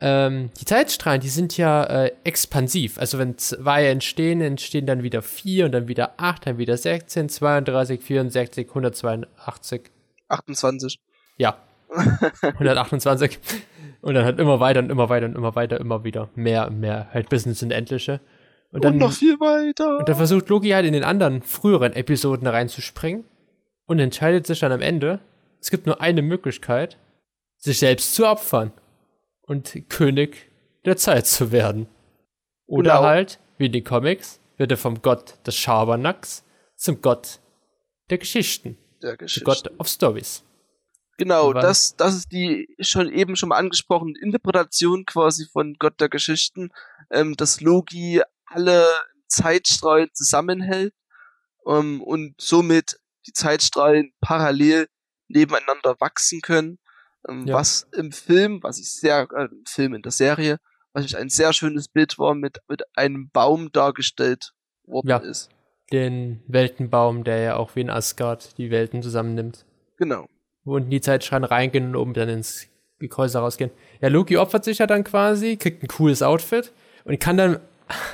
[0.01, 2.97] ähm, die Zeitstrahlen, die sind ja äh, expansiv.
[2.99, 7.29] Also wenn zwei entstehen, entstehen dann wieder vier und dann wieder acht, dann wieder 16,
[7.29, 9.83] 32, 64, 182.
[10.27, 10.99] 28.
[11.37, 11.57] Ja.
[12.41, 13.39] 128.
[14.01, 16.81] und dann halt immer weiter und immer weiter und immer weiter, immer wieder mehr und
[16.81, 18.19] mehr, halt bis ins Unendliche.
[18.73, 19.99] Und, dann, und noch viel weiter.
[19.99, 23.23] Und dann versucht Loki halt in den anderen früheren Episoden reinzuspringen
[23.85, 25.19] und entscheidet sich dann am Ende,
[25.59, 26.97] es gibt nur eine Möglichkeit,
[27.57, 28.71] sich selbst zu opfern
[29.41, 30.51] und König
[30.85, 31.87] der Zeit zu werden.
[32.67, 33.03] Oder genau.
[33.03, 36.43] halt, wie in den Comics, wird er vom Gott des Schabernacks
[36.75, 37.39] zum Gott
[38.09, 38.77] der Geschichten.
[39.01, 39.45] Der Geschichten.
[39.45, 40.43] Gott of Stories.
[41.17, 46.09] Genau, das, das ist die schon eben schon mal angesprochene Interpretation quasi von Gott der
[46.09, 46.71] Geschichten,
[47.09, 48.85] ähm, dass Logi alle
[49.27, 50.93] Zeitstrahlen zusammenhält
[51.65, 54.87] ähm, und somit die Zeitstrahlen parallel
[55.27, 56.79] nebeneinander wachsen können
[57.27, 57.55] ähm, ja.
[57.55, 60.57] Was im Film, was ich sehr, äh, im Film in der Serie,
[60.93, 64.53] was ich ein sehr schönes Bild war, mit, mit einem Baum dargestellt
[64.85, 65.17] worden ja.
[65.17, 65.49] ist.
[65.91, 69.65] Den Weltenbaum, der ja auch wie in Asgard die Welten zusammennimmt.
[69.97, 70.27] Genau.
[70.63, 72.67] Wo unten die Zeitstrahlen reingehen und oben dann ins
[72.97, 73.71] Gekräuser rausgehen.
[74.01, 76.71] Ja, Loki opfert sich ja dann quasi, kriegt ein cooles Outfit
[77.03, 77.59] und kann dann,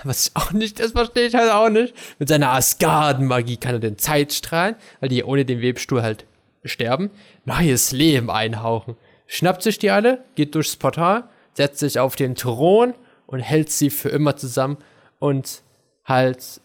[0.03, 3.79] was ich auch nicht, das verstehe ich halt auch nicht, mit seiner Asgarden-Magie kann er
[3.79, 6.25] den Zeitstrahlen, weil die ohne den Webstuhl halt
[6.63, 7.09] sterben,
[7.45, 8.95] neues Leben einhauchen.
[9.27, 12.93] Schnappt sich die alle, geht durchs Portal, setzt sich auf den Thron
[13.25, 14.77] und hält sie für immer zusammen
[15.19, 15.63] und
[16.05, 16.61] halt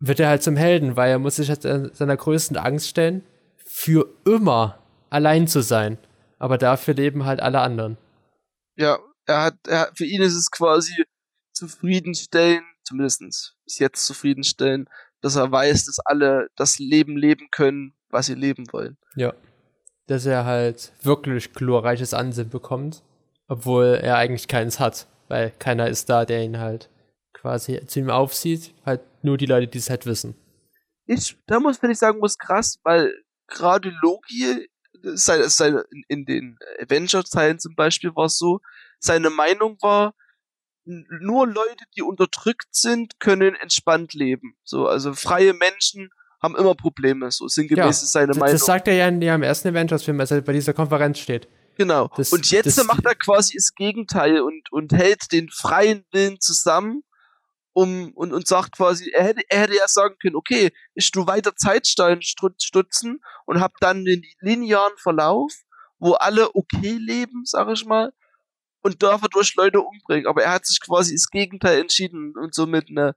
[0.00, 3.24] wird er halt zum Helden, weil er muss sich halt seiner größten Angst stellen,
[3.56, 4.78] für immer
[5.10, 5.98] allein zu sein.
[6.38, 7.98] Aber dafür leben halt alle anderen.
[8.76, 11.04] Ja, er hat, er, für ihn ist es quasi
[11.58, 14.88] zufriedenstellen, zumindest bis jetzt zufriedenstellen,
[15.20, 18.96] dass er weiß, dass alle das Leben leben können, was sie leben wollen.
[19.16, 19.34] Ja.
[20.06, 23.02] Dass er halt wirklich glorreiches Ansehen bekommt,
[23.48, 25.06] obwohl er eigentlich keins hat.
[25.28, 26.88] weil keiner ist da, der ihn halt
[27.34, 28.72] quasi zu ihm aufsieht.
[28.86, 30.34] Halt nur die Leute, die es halt wissen.
[31.06, 33.14] Ich, da muss, wenn ich sagen muss, krass, weil
[33.46, 34.68] gerade Loki,
[35.02, 38.60] seine, seine, in, in den Avengers-Teilen zum Beispiel war es so,
[38.98, 40.14] seine Meinung war,
[40.88, 44.56] nur Leute, die unterdrückt sind, können entspannt leben.
[44.64, 46.10] So, also freie Menschen
[46.42, 48.52] haben immer Probleme, so sinngemäß ja, ist seine Meinung.
[48.52, 51.48] Das sagt er ja, in, ja im ersten Avengers-Film, als er bei dieser Konferenz steht.
[51.76, 52.10] Genau.
[52.16, 56.40] Das, und jetzt das, macht er quasi das Gegenteil und, und hält den freien Willen
[56.40, 57.02] zusammen
[57.72, 61.26] um, und, und sagt quasi, er hätte, er hätte ja sagen können, okay, ich tu
[61.26, 65.52] weiter Zeitstein stutzen und hab dann den linearen Verlauf,
[65.98, 68.12] wo alle okay leben, sag ich mal,
[68.82, 70.26] und darf er durch Leute umbringen.
[70.26, 73.14] Aber er hat sich quasi das Gegenteil entschieden und somit eine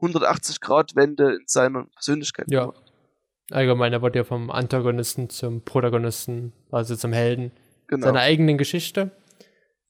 [0.00, 2.66] 180-Grad-Wende in seiner Persönlichkeit ja.
[2.66, 2.92] gemacht.
[3.50, 7.52] Allgemein, er wurde ja vom Antagonisten zum Protagonisten, also zum Helden
[7.86, 8.06] genau.
[8.06, 9.10] seiner eigenen Geschichte.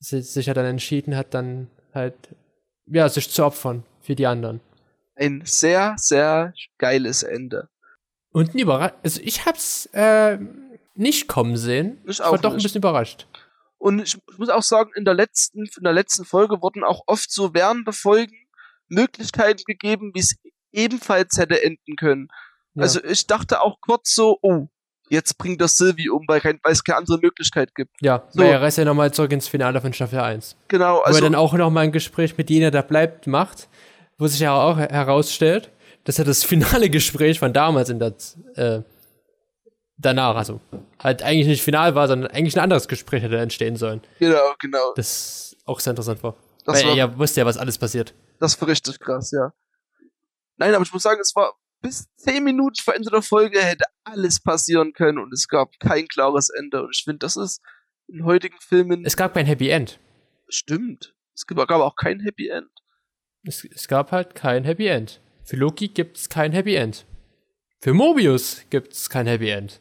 [0.01, 2.15] Sich ja dann entschieden hat, dann halt,
[2.87, 4.61] ja, sich zu opfern für die anderen.
[5.15, 7.69] Ein sehr, sehr geiles Ende.
[8.33, 8.99] Und ein Überraschung.
[9.03, 10.39] Also ich hab's äh,
[10.95, 11.99] nicht kommen sehen.
[12.05, 12.61] Ich, ich war doch nicht.
[12.61, 13.27] ein bisschen überrascht.
[13.85, 17.03] Und ich, ich muss auch sagen, in der letzten, in der letzten Folge wurden auch
[17.07, 18.35] oft so während der Folgen
[18.89, 20.37] Möglichkeiten gegeben, wie es
[20.73, 22.29] ebenfalls hätte enden können.
[22.73, 22.85] Ja.
[22.85, 24.69] Also ich dachte auch kurz so, oh,
[25.11, 27.91] jetzt bringt das Sylvie um, weil, kein, weil es keine andere Möglichkeit gibt.
[28.01, 28.43] Ja, so.
[28.43, 30.57] er reist ja nochmal zurück ins Finale von Staffel 1.
[30.69, 31.01] Genau.
[31.01, 33.69] Also, wo er also dann auch nochmal ein Gespräch mit jener, der bleibt, macht,
[34.17, 35.71] wo sich ja auch herausstellt,
[36.05, 38.15] dass er das finale Gespräch von damals in der,
[38.55, 38.81] äh,
[39.97, 40.61] danach, also
[40.99, 44.01] halt eigentlich nicht final war, sondern eigentlich ein anderes Gespräch hätte entstehen sollen.
[44.19, 44.93] Genau, genau.
[44.97, 46.37] Das auch sehr interessant war.
[46.65, 48.15] Das weil war, er ja wusste ja, was alles passiert.
[48.41, 49.53] Das war richtig krass, ja.
[50.57, 53.85] Nein, aber ich muss sagen, es war bis zehn Minuten vor Ende der Folge hätte
[54.05, 56.83] alles passieren können und es gab kein klares Ende.
[56.83, 57.61] Und ich finde, das ist
[58.09, 59.05] in heutigen Filmen.
[59.05, 59.99] Es gab kein Happy End.
[60.49, 61.15] Stimmt.
[61.35, 62.71] Es gab auch kein Happy End.
[63.47, 65.21] Es, es gab halt kein Happy End.
[65.43, 67.05] Für Loki gibt es kein Happy End.
[67.81, 69.81] Für Mobius gibt es kein Happy End.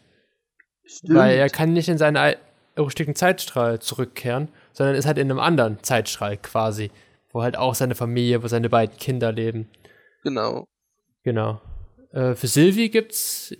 [0.85, 1.17] Stimmt.
[1.17, 2.35] Weil er kann nicht in seinen
[2.77, 6.91] urstücken Zeitstrahl zurückkehren, sondern ist halt in einem anderen Zeitstrahl quasi
[7.33, 9.67] wo halt auch seine Familie, wo seine beiden Kinder leben.
[10.23, 10.67] Genau.
[11.23, 11.59] Genau.
[12.11, 13.53] Äh, für Sylvie gibt's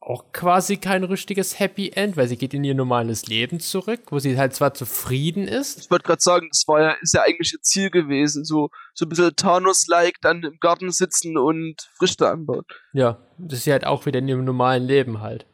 [0.00, 4.20] auch quasi kein richtiges Happy End, weil sie geht in ihr normales Leben zurück, wo
[4.20, 5.80] sie halt zwar zufrieden ist.
[5.80, 9.04] Ich wollte gerade sagen, das war ja, ist ja eigentlich ihr Ziel gewesen, so, so
[9.04, 12.62] ein bisschen Thanos-like dann im Garten sitzen und Früchte anbauen.
[12.92, 15.44] Ja, das ist sie halt auch wieder in ihrem normalen Leben halt.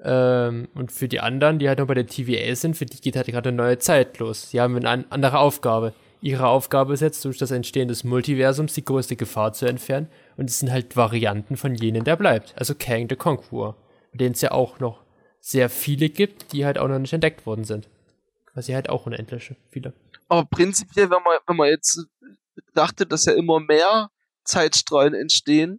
[0.00, 3.16] Ähm, und für die anderen, die halt noch bei der TVA sind, für die geht
[3.16, 4.50] halt gerade eine neue Zeit los.
[4.50, 5.92] Die haben eine andere Aufgabe
[6.24, 10.08] ihre Aufgabe ist jetzt, durch das Entstehen des Multiversums die größte Gefahr zu entfernen.
[10.38, 12.54] Und es sind halt Varianten von jenen, der bleibt.
[12.56, 13.76] Also Kang the Conqueror.
[14.14, 15.02] Den es ja auch noch
[15.40, 17.90] sehr viele gibt, die halt auch noch nicht entdeckt worden sind.
[18.46, 19.92] Quasi halt auch unendliche viele.
[20.28, 22.06] Aber prinzipiell, wenn man, wenn man jetzt
[22.72, 24.08] dachte, dass ja immer mehr
[24.44, 25.78] Zeitstrahlen entstehen,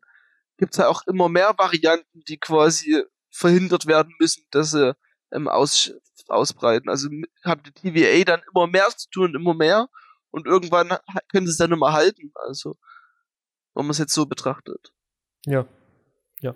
[0.57, 3.03] gibt es ja auch immer mehr Varianten, die quasi
[3.35, 4.95] verhindert werden müssen, dass sie
[5.31, 5.93] ähm, aus,
[6.27, 6.89] ausbreiten.
[6.89, 7.09] Also
[7.43, 9.89] haben die TVA dann immer mehr zu tun, immer mehr
[10.31, 10.89] und irgendwann
[11.31, 12.31] können sie es dann immer halten.
[12.47, 12.77] Also,
[13.73, 14.91] wenn man es jetzt so betrachtet.
[15.45, 15.65] Ja.
[16.39, 16.55] Ja.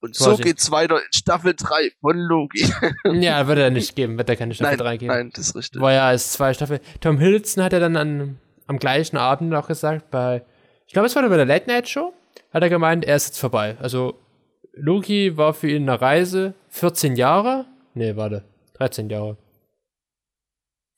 [0.00, 0.30] Und Quasi.
[0.30, 2.72] so geht's weiter in Staffel 3 von Loki.
[3.04, 5.12] ja, wird er nicht geben, wird er keine Staffel nein, 3 geben.
[5.12, 5.80] Nein, das ist richtig.
[5.80, 6.80] War ja als zwei Staffel.
[7.00, 10.44] Tom Hiddleston hat er dann an, am gleichen Abend auch gesagt, bei,
[10.86, 12.14] ich glaube, es war bei der Late Night Show,
[12.52, 13.76] hat er gemeint, er ist jetzt vorbei.
[13.80, 14.19] Also,
[14.80, 19.36] Loki war für ihn eine Reise, 14 Jahre, nee, warte, 13 Jahre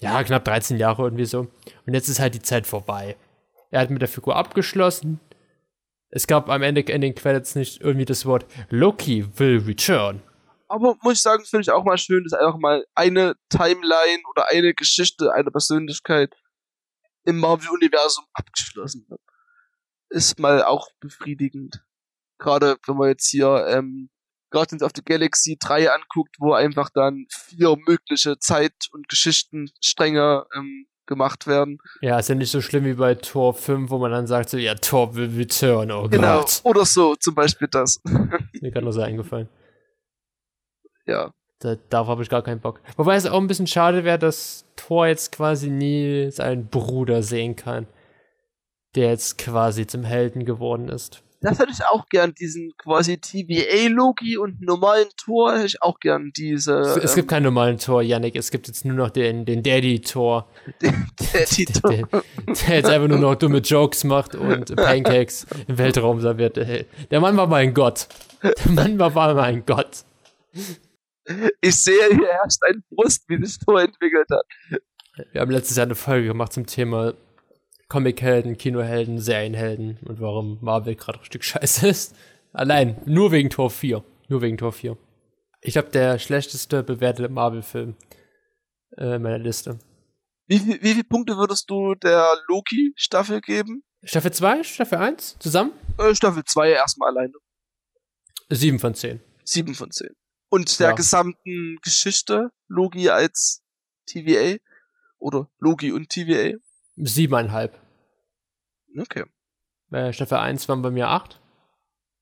[0.03, 1.47] ja, knapp 13 Jahre irgendwie so.
[1.87, 3.16] Und jetzt ist halt die Zeit vorbei.
[3.70, 5.20] Er hat mit der Figur abgeschlossen.
[6.11, 10.20] Es gab am Ende in den Credits nicht irgendwie das Wort Loki will return.
[10.66, 14.51] Aber muss ich sagen, finde ich auch mal schön, dass einfach mal eine Timeline oder
[14.51, 16.35] eine Geschichte, eine Persönlichkeit
[17.24, 19.20] im Marvel-Universum abgeschlossen wird.
[20.09, 21.85] Ist mal auch befriedigend.
[22.43, 24.11] Gerade wenn man jetzt hier ähm,
[24.51, 30.86] Guardians of the Galaxy 3 anguckt, wo einfach dann vier mögliche Zeit- und Geschichtenstränge ähm,
[31.07, 31.78] gemacht werden.
[32.01, 34.59] Ja, ist ja nicht so schlimm wie bei Tor 5, wo man dann sagt so,
[34.59, 36.61] ja, Tor will return, oh genau, Gott.
[36.64, 38.01] oder so, zum Beispiel das.
[38.61, 39.49] Mir gerade nur so eingefallen.
[41.07, 41.32] Ja.
[41.61, 42.80] Da, darauf habe ich gar keinen Bock.
[42.97, 47.55] Wobei es auch ein bisschen schade wäre, dass Thor jetzt quasi nie seinen Bruder sehen
[47.55, 47.86] kann,
[48.97, 54.36] der jetzt quasi zum Helden geworden ist das hätte ich auch gern, diesen quasi TVA-Logi
[54.36, 56.74] und normalen Tor hätte ich auch gern diese.
[56.78, 60.49] Es, ähm, gibt keinen normalen Tor, Yannick, es gibt jetzt nur noch den, den Daddy-Tor.
[60.80, 61.90] Daddy-Tor.
[61.90, 66.57] Der, der, der, jetzt einfach nur noch dumme Jokes macht und Pancakes im Weltraum serviert.
[66.57, 68.09] Der Mann war mal ein Gott.
[68.43, 70.05] Der Mann war mal ein Gott.
[71.61, 74.47] Ich sehe, hier herrscht ein Brust, wie sich Tor entwickelt hat.
[75.32, 77.14] Wir haben letztes Jahr eine Folge gemacht zum Thema
[77.93, 82.16] Comichelden, Kinohelden, Serienhelden und warum Marvel gerade ein Stück scheiße ist.
[82.55, 84.03] Allein, nur wegen Tor 4.
[84.28, 84.97] Nur wegen Tor 4.
[85.61, 87.95] Ich glaube, der schlechteste bewertete Marvel-Film
[88.97, 89.78] äh, in meiner Liste.
[90.47, 93.82] Wie, wie, wie viele Punkte würdest du der Loki-Staffel geben?
[94.03, 95.72] Staffel 2, Staffel 1, zusammen?
[95.99, 97.34] Äh, Staffel 2 erstmal alleine.
[98.49, 99.20] 7 von 10.
[99.45, 100.09] 7 von 10.
[100.49, 100.95] Und der Ja.
[100.95, 103.62] gesamten Geschichte, Logi als
[104.07, 104.57] TVA?
[105.18, 106.57] Oder Logi und TVA?
[106.97, 107.70] 7,5.
[108.99, 109.24] Okay.
[109.90, 111.40] Äh, Staffel 1 waren bei mir 8.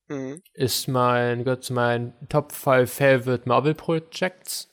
[0.07, 0.41] Mhm.
[0.53, 4.69] Ist mein, zu meinen Top 5 Favorite Marvel Projects.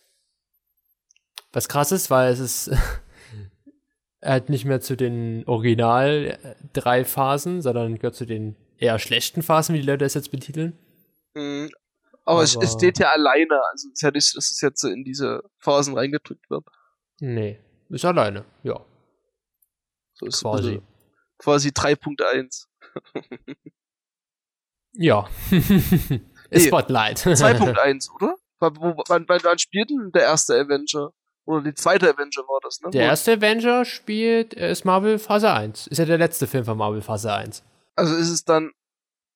[1.53, 2.71] Was krass ist, weil es ist
[4.23, 9.43] halt nicht mehr zu den Original äh, drei Phasen, sondern gehört zu den eher schlechten
[9.43, 10.77] Phasen, wie die Leute es jetzt betiteln.
[11.35, 11.71] Mhm.
[12.25, 14.81] Aber, es, es Aber- steht ja alleine, also es ist ja nicht, dass es jetzt
[14.81, 16.65] so in diese Phasen reingedrückt wird.
[17.21, 18.79] Nee, ist alleine, ja,
[20.15, 20.83] So ist quasi.
[21.39, 22.67] Quasi 3.1.
[24.93, 25.29] Ja.
[26.51, 27.19] Nee, Spotlight.
[27.19, 28.35] 2.1, oder?
[28.59, 31.13] Wann, wann, wann, spielt denn der erste Avenger?
[31.45, 32.91] Oder die zweite Avenger war das, ne?
[32.91, 35.89] Der erste Avenger spielt, äh, ist Marvel Phase 1.
[35.89, 37.63] Ist ja der letzte Film von Marvel Phase 1.
[37.97, 38.73] Also ist es dann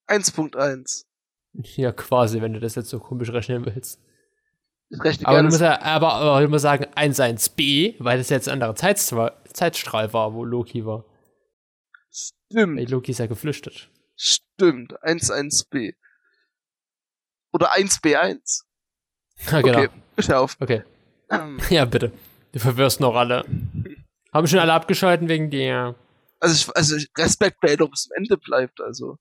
[0.08, 1.04] 1.1.
[1.52, 4.00] Ja, quasi, wenn du das jetzt so komisch rechnen willst.
[4.88, 8.48] Ich rechne Aber du musst ja, aber, aber du musst sagen 1-1b, weil das jetzt
[8.48, 11.04] ein anderer Zeitstrahl, Zeitstrahl war, wo Loki war.
[12.12, 13.90] Weil Stimmt, Loki ist ja geflüchtet.
[14.16, 14.92] stimmt.
[15.02, 15.94] 1.1b.
[17.52, 18.62] Oder 1b1.
[19.50, 19.78] Ja, genau.
[19.84, 19.88] Okay,
[20.26, 20.56] hör auf.
[20.60, 20.82] Okay.
[21.30, 22.12] Ähm, Ja, bitte.
[22.52, 23.44] Du verwirrst noch alle.
[24.32, 25.94] Haben schon alle abgeschalten wegen dir.
[26.40, 29.18] Also, ich, also ich- Respekt, wer noch bis zum Ende bleibt, also.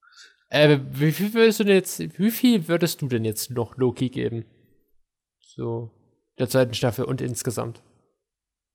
[0.50, 4.10] Äh, wie viel würdest du denn jetzt, wie viel würdest du denn jetzt noch Loki
[4.10, 4.46] geben?
[5.40, 5.92] So,
[6.40, 7.82] der zweiten Staffel und insgesamt.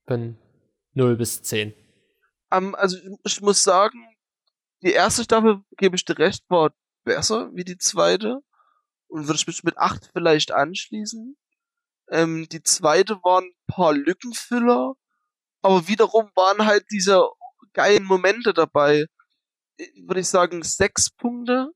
[0.06, 0.38] Von
[0.94, 1.74] 0 bis 10.
[2.51, 4.16] Ähm, also ich, muss sagen,
[4.82, 6.72] die erste Staffel, gebe ich dir recht, war
[7.05, 8.40] besser wie die zweite.
[9.09, 11.36] Und würde ich mich mit 8 vielleicht anschließen.
[12.11, 14.94] Ähm, die zweite waren ein paar Lückenfüller,
[15.62, 17.24] aber wiederum waren halt diese
[17.72, 19.07] geilen Momente dabei.
[20.07, 21.70] Würde ich sagen, sechs Punkte.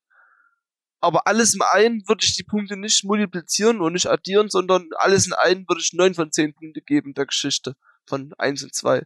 [1.01, 5.27] Aber alles im einen würde ich die Punkte nicht multiplizieren und nicht addieren, sondern alles
[5.27, 7.75] in einen würde ich neun von zehn Punkte geben der Geschichte
[8.07, 9.05] von eins und zwei.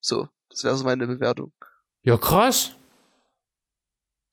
[0.00, 1.52] So, das wäre so meine Bewertung.
[2.02, 2.74] Ja, krass.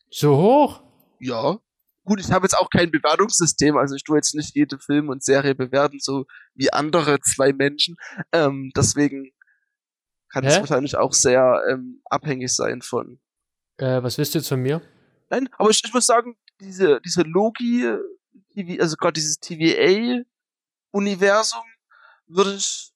[0.09, 0.82] So hoch?
[1.20, 1.59] Ja.
[2.05, 5.24] Gut, ich habe jetzt auch kein Bewertungssystem, also ich tue jetzt nicht jede Film und
[5.24, 7.95] Serie bewerten, so wie andere zwei Menschen.
[8.32, 9.32] Ähm, deswegen
[10.30, 13.20] kann es wahrscheinlich auch sehr ähm, abhängig sein von.
[13.78, 14.82] Äh, was wisst ihr von mir?
[15.30, 17.97] Nein, aber ich, ich muss sagen, diese, diese Logi,
[18.53, 21.63] TV, also gerade dieses TVA-Universum,
[22.28, 22.91] würde ich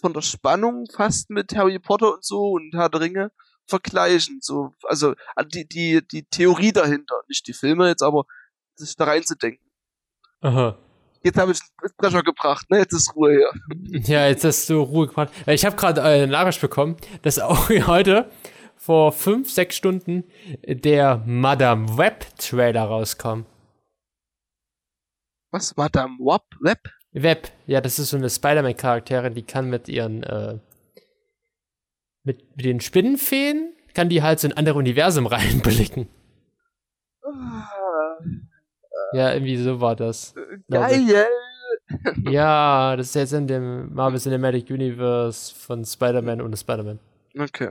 [0.00, 3.32] von der Spannung fast mit Harry Potter und so und Herr der Ringe
[3.66, 4.38] vergleichen.
[4.40, 8.24] So, also äh, die, die, die Theorie dahinter, nicht die Filme jetzt, aber
[8.74, 9.66] sich da reinzudenken.
[10.40, 10.78] Aha.
[11.22, 12.78] Jetzt habe ich einen Brecher gebracht, ne?
[12.78, 13.50] Jetzt ist Ruhe hier.
[14.06, 15.32] Ja, jetzt hast du Ruhe gemacht.
[15.44, 18.30] Weil Ich habe gerade äh, eine Nachricht bekommen, dass auch heute
[18.76, 20.24] vor fünf, sechs Stunden
[20.66, 23.44] der Madame Web Trailer rauskam.
[25.50, 25.76] Was?
[25.76, 26.44] Madame Wap?
[26.60, 26.78] Web?
[27.12, 30.58] Web, ja, das ist so eine Spider-Man-Charakterin, die kann mit ihren, äh,
[32.22, 36.08] mit, mit den Spinnenfeen, kann die halt so in andere Universum reinblicken.
[39.12, 40.34] Ja, irgendwie so war das.
[40.36, 40.66] Ich.
[40.70, 41.26] Geil!
[42.28, 46.98] Ja, das ist jetzt in dem Marvel Cinematic Universe von Spider-Man ohne Spider-Man.
[47.38, 47.70] Okay.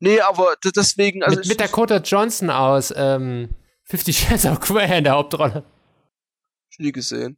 [0.00, 3.50] Nee, aber deswegen, also mit, mit Dakota Johnson aus ähm,
[3.84, 5.64] Fifty Shades of Grey in der Hauptrolle.
[6.70, 7.36] ich nie gesehen.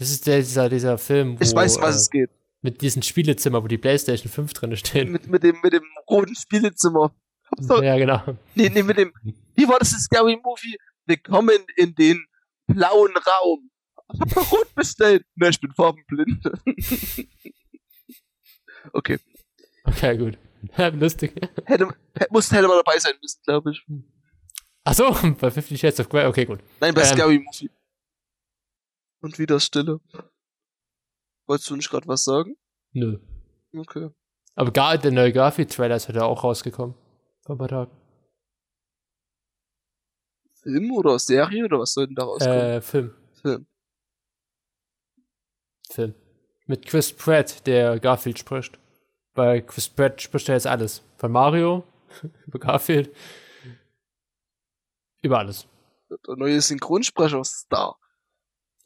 [0.00, 2.30] Das ist dieser, dieser Film, wo, Ich weiß, was äh, es geht.
[2.62, 5.10] mit diesem Spielezimmer, wo die Playstation 5 drin steht.
[5.10, 7.14] Mit, mit dem, mit dem roten Spielezimmer.
[7.58, 8.22] So, Ja, genau.
[8.54, 9.12] nee, nee, mit dem,
[9.54, 10.78] wie war das, das Scary Movie?
[11.04, 12.24] Willkommen in den
[12.66, 13.70] blauen Raum.
[14.14, 15.22] Ich hab doch rot bestellt.
[15.34, 16.50] Ne, ich bin farbenblind.
[18.94, 19.18] okay.
[19.84, 20.38] Okay, gut.
[20.98, 21.32] Lustig.
[21.34, 23.84] Hätte, hätte, muss, hätte man dabei sein müssen, glaube ich.
[24.84, 26.60] Achso, bei Fifty Shades of Grey, okay, gut.
[26.80, 27.06] Nein, bei Ähm.
[27.08, 27.70] Scary Movie.
[29.20, 30.00] Und wieder Stille.
[31.46, 32.56] Wolltest du nicht gerade was sagen?
[32.92, 33.18] Nö.
[33.76, 34.10] Okay.
[34.54, 36.94] Aber gar, der neue Garfield-Trailer ist heute auch rausgekommen.
[37.44, 37.90] Vor ein paar Tagen.
[40.62, 42.58] Film oder Serie oder was soll denn da rauskommen?
[42.58, 43.14] Äh, Film.
[43.40, 43.66] Film.
[45.90, 46.14] Film.
[46.66, 48.78] Mit Chris Pratt, der Garfield spricht.
[49.34, 51.02] Weil Chris Pratt spricht ja jetzt alles.
[51.16, 51.84] Von Mario,
[52.46, 53.14] über Garfield,
[55.22, 55.66] über alles.
[56.10, 57.98] Der neue Synchronsprecher-Star.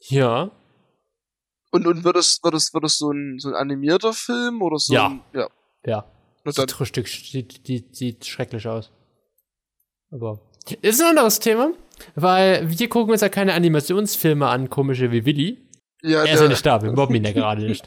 [0.01, 0.51] Ja.
[1.71, 4.77] Und, und wird es, wird es, wird es so ein, so ein animierter Film oder
[4.77, 4.93] so?
[4.93, 5.07] Ja.
[5.07, 5.47] Ein, ja.
[5.85, 6.05] Ja.
[6.45, 6.67] Und dann,
[7.05, 8.91] Sieht, sieht, sieht schrecklich aus.
[10.11, 10.39] Aber
[10.81, 11.73] ist ein anderes Thema,
[12.15, 15.67] weil wir gucken uns ja keine Animationsfilme an, komische wie Willi.
[16.01, 17.85] ja, Er ist ja nicht da, wir mobben ihn ja gerade nicht.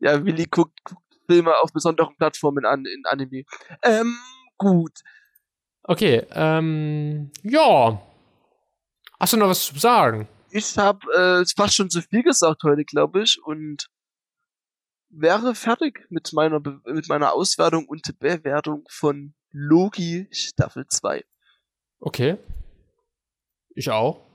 [0.00, 3.42] ja, Willi guckt, guckt Filme auf besonderen Plattformen an, in Anime.
[3.82, 4.16] Ähm,
[4.56, 5.00] gut.
[5.82, 8.00] Okay, ähm, ja.
[9.18, 10.28] Hast du noch was zu sagen?
[10.50, 13.88] Ich habe äh, fast schon zu viel gesagt heute, glaube ich, und
[15.08, 21.24] wäre fertig mit meiner Be mit meiner Auswertung und Bewertung von Loki Staffel 2.
[22.00, 22.36] Okay.
[23.74, 24.26] Ich auch.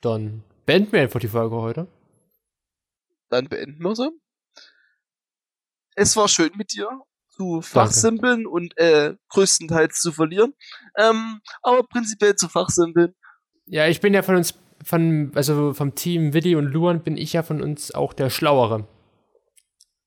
[0.00, 1.88] Dann beenden wir einfach die Folge heute.
[3.28, 4.10] Dann beenden wir sie.
[5.94, 6.88] Es war schön mit dir
[7.28, 10.54] zu fachsimpeln und äh, größtenteils zu verlieren.
[10.96, 13.14] Ähm, aber prinzipiell zu fachsimpeln.
[13.66, 14.54] Ja, ich bin ja von uns,
[14.84, 18.86] von, also vom Team Willi und Luan bin ich ja von uns auch der Schlauere.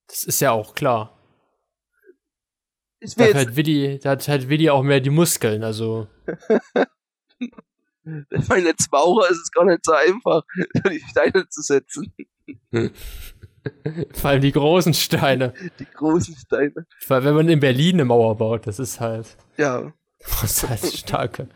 [0.07, 1.17] Das ist ja auch klar.
[2.99, 6.07] Ich Da hat halt Willi, da hat halt Willi auch mehr die Muskeln, also.
[8.03, 10.43] mein als Maurer ist es gar nicht so einfach,
[10.89, 12.13] die Steine zu setzen.
[14.13, 15.53] Vor allem die großen Steine.
[15.79, 16.85] Die großen Steine.
[17.07, 19.37] Weil wenn man in Berlin eine Mauer baut, das ist halt.
[19.57, 19.91] Ja.
[20.41, 21.49] Das ist halt starke.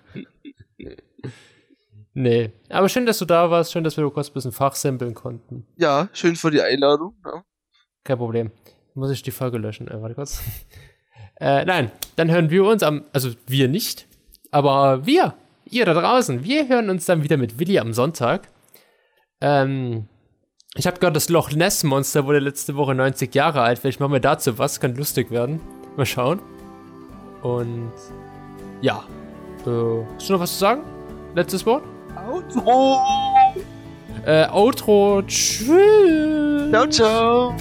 [2.14, 2.52] Nee.
[2.70, 3.72] Aber schön, dass du da warst.
[3.72, 5.66] Schön, dass wir kurz ein bisschen fachsimpeln konnten.
[5.78, 7.16] Ja, schön für die Einladung.
[7.26, 7.44] Ja.
[8.04, 8.52] Kein Problem.
[8.94, 9.88] Muss ich die Folge löschen?
[9.88, 10.42] Äh, warte kurz.
[11.42, 14.08] Äh, nein, dann hören wir uns am, also wir nicht,
[14.52, 18.50] aber wir, ihr da draußen, wir hören uns dann wieder mit Willi am Sonntag.
[19.40, 20.10] Ähm,
[20.76, 23.80] ich habe gehört, das Loch Ness Monster wurde letzte Woche 90 Jahre alt.
[23.80, 25.62] Vielleicht machen wir dazu was, kann lustig werden.
[25.96, 26.42] Mal schauen.
[27.42, 27.94] Und
[28.82, 29.06] ja,
[29.66, 30.82] äh, hast du noch was zu sagen?
[31.36, 31.84] Letztes Wort?
[32.30, 33.00] Outro!
[34.26, 35.22] Äh, Outro.
[35.24, 36.70] Tschüss.
[36.72, 37.56] Ciao, ciao!